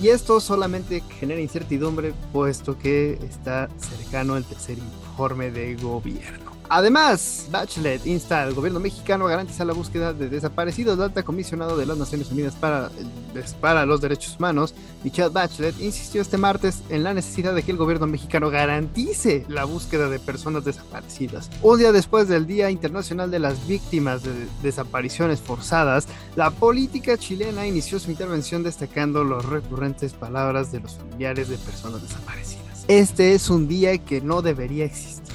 Y 0.02 0.10
esto 0.10 0.40
solamente 0.42 1.02
genera 1.20 1.42
incertidumbre 1.42 2.14
puesto 2.34 2.78
que 2.78 3.14
está 3.24 3.70
cercano 3.78 4.36
el 4.36 4.44
tercer 4.44 4.78
informe 4.78 5.52
de 5.52 5.76
gobierno. 5.76 6.49
Además, 6.72 7.48
Bachelet 7.50 8.06
insta 8.06 8.44
al 8.44 8.54
gobierno 8.54 8.80
mexicano 8.80 9.26
a 9.26 9.32
garantizar 9.32 9.66
la 9.66 9.74
búsqueda 9.74 10.14
de 10.14 10.30
desaparecidos. 10.30 10.98
El 10.98 11.04
alta 11.04 11.24
comisionado 11.24 11.76
de 11.76 11.88
las 11.88 11.98
Naciones 11.98 12.32
Unidas 12.32 12.54
para, 12.54 12.92
para 13.60 13.88
los 13.88 14.02
Derechos 14.02 14.38
Humanos, 14.38 14.76
Michelle 15.04 15.30
Bachelet, 15.30 15.80
insistió 15.80 16.22
este 16.22 16.38
martes 16.38 16.84
en 16.90 17.04
la 17.04 17.16
necesidad 17.16 17.56
de 17.56 17.64
que 17.64 17.72
el 17.72 17.78
gobierno 17.78 18.06
mexicano 18.06 18.52
garantice 18.52 19.46
la 19.48 19.66
búsqueda 19.66 20.10
de 20.10 20.20
personas 20.20 20.64
desaparecidas. 20.64 21.50
Un 21.64 21.80
día 21.80 21.92
después 21.92 22.28
del 22.28 22.46
Día 22.46 22.70
Internacional 22.70 23.32
de 23.32 23.40
las 23.40 23.66
Víctimas 23.68 24.22
de 24.22 24.32
Desapariciones 24.62 25.40
Forzadas, 25.40 26.08
la 26.36 26.52
política 26.52 27.18
chilena 27.18 27.66
inició 27.66 28.00
su 28.00 28.12
intervención 28.12 28.62
destacando 28.62 29.24
las 29.24 29.44
recurrentes 29.44 30.14
palabras 30.14 30.72
de 30.72 30.82
los 30.82 30.96
familiares 30.98 31.50
de 31.50 31.58
personas 31.58 32.04
desaparecidas. 32.04 32.86
Este 32.88 33.34
es 33.34 33.50
un 33.50 33.68
día 33.68 33.98
que 33.98 34.22
no 34.22 34.44
debería 34.44 34.86
existir 34.86 35.29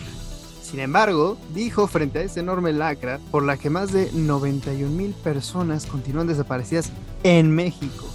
sin 0.65 0.81
embargo, 0.81 1.37
dijo 1.55 1.87
frente 1.87 2.21
a 2.21 2.23
esta 2.23 2.41
enorme 2.41 2.73
lacra 2.73 3.21
por 3.31 3.43
la 3.43 3.59
que 3.59 3.69
más 3.69 3.93
de 3.93 4.11
91 4.13 4.91
mil 4.91 5.13
personas 5.13 5.85
continúan 5.85 6.27
desaparecidas 6.27 6.91
en 7.23 7.55
México. 7.55 8.07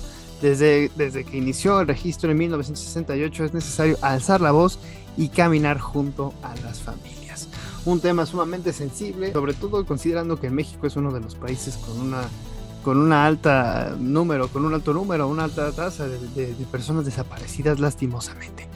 Desde, 0.42 0.90
desde 0.96 1.26
que 1.26 1.38
inició 1.38 1.80
el 1.80 1.88
registro 1.88 2.32
en 2.32 2.38
1968 2.40 3.46
es 3.46 3.54
necesario 3.54 3.98
alzar 4.02 4.42
la 4.42 4.52
voz 4.52 4.80
y 5.16 5.30
caminar 5.30 5.80
junto 5.80 6.34
a 6.42 6.56
las 6.64 6.80
familias. 6.80 7.50
Un 7.86 8.00
tema 8.00 8.26
sumamente 8.26 8.74
sensible, 8.74 9.32
sobre 9.32 9.54
todo 9.54 9.86
considerando 9.86 10.40
que 10.40 10.50
México 10.50 10.88
es 10.88 10.96
uno 10.96 11.12
de 11.12 11.20
los 11.20 11.36
países 11.36 11.78
con 11.78 12.02
una 12.02 12.24
con 12.84 12.98
una 12.98 13.26
alta 13.26 13.96
número, 14.00 14.48
con 14.48 14.66
un 14.66 14.74
alto 14.74 14.94
número, 14.94 15.28
una 15.28 15.44
alta 15.44 15.72
tasa 15.74 16.08
de, 16.08 16.18
de 16.54 16.66
personas 16.72 17.06
desaparecidas 17.06 17.80
lastimosamente. 17.80 18.70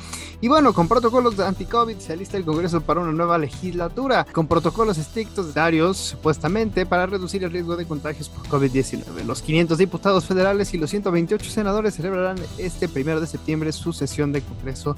Y 0.43 0.49
bueno, 0.49 0.73
con 0.73 0.89
protocolos 0.89 1.39
anti-COVID 1.39 1.99
se 1.99 2.11
alista 2.11 2.35
el 2.35 2.43
Congreso 2.43 2.81
para 2.81 2.99
una 2.99 3.13
nueva 3.13 3.37
legislatura, 3.37 4.25
con 4.29 4.45
protocolos 4.45 4.97
estrictos 4.97 5.53
diarios, 5.53 5.95
supuestamente, 5.95 6.85
para 6.85 7.05
reducir 7.05 7.45
el 7.45 7.51
riesgo 7.53 7.77
de 7.77 7.85
contagios 7.85 8.27
por 8.27 8.45
COVID-19. 8.49 9.23
Los 9.23 9.41
500 9.41 9.77
diputados 9.77 10.25
federales 10.25 10.73
y 10.73 10.77
los 10.77 10.89
128 10.89 11.49
senadores 11.49 11.93
celebrarán 11.93 12.35
este 12.57 12.89
primero 12.89 13.21
de 13.21 13.27
septiembre 13.27 13.71
su 13.71 13.93
sesión 13.93 14.33
de 14.33 14.41
Congreso 14.41 14.97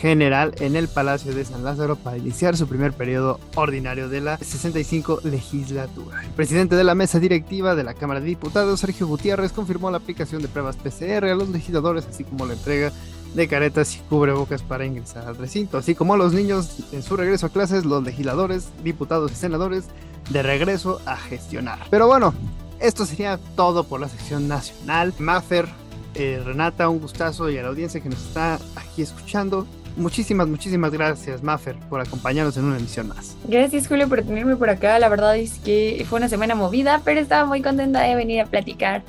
general 0.00 0.54
en 0.60 0.76
el 0.76 0.86
Palacio 0.86 1.34
de 1.34 1.44
San 1.44 1.64
Lázaro 1.64 1.96
para 1.96 2.18
iniciar 2.18 2.56
su 2.56 2.68
primer 2.68 2.92
periodo 2.92 3.40
ordinario 3.56 4.08
de 4.08 4.20
la 4.20 4.38
65 4.38 5.22
legislatura. 5.24 6.22
El 6.22 6.30
presidente 6.30 6.76
de 6.76 6.84
la 6.84 6.94
mesa 6.94 7.18
directiva 7.18 7.74
de 7.74 7.82
la 7.82 7.94
Cámara 7.94 8.20
de 8.20 8.26
Diputados, 8.26 8.78
Sergio 8.78 9.08
Gutiérrez, 9.08 9.50
confirmó 9.50 9.90
la 9.90 9.96
aplicación 9.96 10.42
de 10.42 10.48
pruebas 10.48 10.76
PCR 10.76 11.24
a 11.24 11.34
los 11.34 11.48
legisladores, 11.48 12.06
así 12.06 12.22
como 12.22 12.46
la 12.46 12.52
entrega 12.52 12.92
de 13.34 13.48
caretas 13.48 13.96
y 13.96 13.98
cubrebocas 14.08 14.62
para 14.62 14.84
ingresar 14.84 15.26
al 15.26 15.36
recinto, 15.36 15.78
así 15.78 15.94
como 15.94 16.14
a 16.14 16.16
los 16.16 16.32
niños 16.32 16.76
en 16.92 17.02
su 17.02 17.16
regreso 17.16 17.46
a 17.46 17.50
clases, 17.50 17.84
los 17.84 18.02
legisladores, 18.02 18.68
diputados 18.82 19.32
y 19.32 19.36
senadores 19.36 19.84
de 20.30 20.42
regreso 20.42 21.00
a 21.06 21.16
gestionar. 21.16 21.78
Pero 21.90 22.06
bueno, 22.06 22.34
esto 22.80 23.06
sería 23.06 23.38
todo 23.56 23.84
por 23.84 24.00
la 24.00 24.08
sección 24.08 24.48
nacional. 24.48 25.12
Maffer, 25.18 25.68
eh, 26.14 26.40
Renata, 26.44 26.88
un 26.88 27.00
gustazo 27.00 27.50
y 27.50 27.58
a 27.58 27.62
la 27.62 27.68
audiencia 27.68 28.00
que 28.00 28.08
nos 28.08 28.20
está 28.20 28.58
aquí 28.76 29.02
escuchando. 29.02 29.66
Muchísimas, 29.96 30.46
muchísimas 30.46 30.92
gracias, 30.92 31.42
Maffer, 31.42 31.76
por 31.88 32.00
acompañarnos 32.00 32.56
en 32.56 32.64
una 32.64 32.78
emisión 32.78 33.08
más. 33.08 33.36
Gracias, 33.46 33.88
Julio, 33.88 34.08
por 34.08 34.22
tenerme 34.22 34.56
por 34.56 34.70
acá. 34.70 34.98
La 34.98 35.08
verdad 35.08 35.36
es 35.36 35.58
que 35.58 36.04
fue 36.08 36.18
una 36.18 36.28
semana 36.28 36.54
movida, 36.54 37.02
pero 37.04 37.20
estaba 37.20 37.44
muy 37.44 37.60
contenta 37.60 38.00
de 38.02 38.14
venir 38.14 38.40
a 38.40 38.46
platicar 38.46 39.02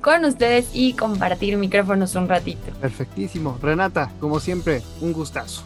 con 0.00 0.24
ustedes 0.24 0.68
y 0.72 0.94
compartir 0.94 1.56
micrófonos 1.56 2.14
un 2.14 2.28
ratito. 2.28 2.72
Perfectísimo. 2.80 3.58
Renata, 3.60 4.10
como 4.20 4.40
siempre, 4.40 4.82
un 5.00 5.12
gustazo. 5.12 5.62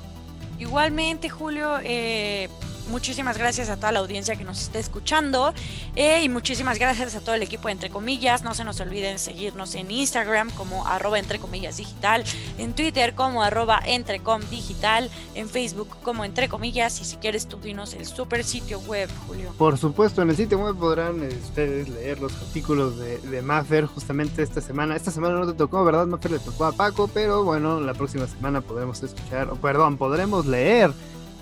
Igualmente, 0.59 1.29
Julio, 1.29 1.79
eh, 1.83 2.49
muchísimas 2.89 3.39
gracias 3.39 3.69
a 3.69 3.77
toda 3.77 3.93
la 3.93 4.01
audiencia 4.01 4.37
que 4.37 4.45
nos 4.45 4.61
está 4.61 4.79
escuchando 4.79 5.53
eh, 5.97 6.23
y 6.23 6.29
muchísimas 6.29 6.79
gracias 6.79 7.15
a 7.15 7.21
todo 7.21 7.35
el 7.35 7.43
equipo 7.43 7.69
Entre 7.69 7.91
Comillas. 7.91 8.43
No 8.43 8.55
se 8.55 8.65
nos 8.65 8.81
olviden 8.81 9.19
seguirnos 9.19 9.75
en 9.75 9.91
Instagram 9.91 10.51
como 10.51 10.87
arroba 10.87 11.19
Entre 11.19 11.39
Comillas 11.39 11.77
Digital, 11.77 12.25
en 12.59 12.73
Twitter 12.75 13.15
como 13.15 13.43
arroba 13.43 13.81
Entrecom 13.85 14.43
Digital, 14.51 15.11
en 15.35 15.49
Facebook 15.49 15.89
como 16.03 16.25
Entre 16.25 16.49
Comillas 16.49 17.01
y 17.01 17.05
si 17.05 17.17
quieres 17.17 17.47
tú 17.47 17.59
dinos 17.59 17.95
el 17.95 18.07
super 18.07 18.45
sitio 18.45 18.81
web, 18.81 19.09
Julio. 19.27 19.53
Por 19.59 19.79
supuesto, 19.79 20.23
en 20.23 20.31
el 20.31 20.37
sitio 20.37 20.59
web 20.59 20.77
podrán 20.77 21.23
eh, 21.23 21.29
ustedes 21.43 21.89
leer 21.89 22.21
los 22.21 22.35
artículos 22.35 22.99
de, 22.99 23.43
Maffer 23.43 23.87
justamente 23.87 24.43
esta 24.43 24.61
semana. 24.61 24.95
Esta 24.95 25.11
semana 25.11 25.35
no 25.41 25.47
te 25.47 25.55
tocó, 25.55 25.85
¿verdad? 25.85 26.07
Maffer 26.07 26.31
le 26.31 26.39
tocó 26.39 26.65
a 26.65 26.73
Paco, 26.73 27.09
pero 27.13 27.45
bueno, 27.45 27.81
la 27.81 27.95
próxima 27.95 28.27
semana 28.27 28.61
podremos 28.61 29.03
escuchar, 29.03 29.51
perdón, 29.61 29.97
podremos 29.97 30.47
leer 30.47 30.93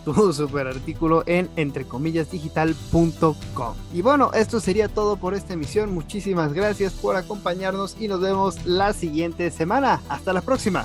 tu 0.05 0.33
super 0.33 0.67
artículo 0.67 1.23
en 1.27 1.49
entrecomillasdigital.com. 1.57 3.75
Y 3.93 4.03
bueno, 4.03 4.31
esto 4.33 4.61
sería 4.61 4.89
todo 4.89 5.17
por 5.17 5.35
esta 5.35 5.55
emisión. 5.55 5.93
Muchísimas 5.93 6.53
gracias 6.53 6.93
por 6.93 7.17
acompañarnos 7.17 7.97
y 8.01 8.09
nos 8.09 8.21
vemos 8.21 8.65
la 8.65 8.93
siguiente 8.93 9.51
semana. 9.51 10.01
Hasta 10.09 10.33
la 10.33 10.41
próxima. 10.41 10.85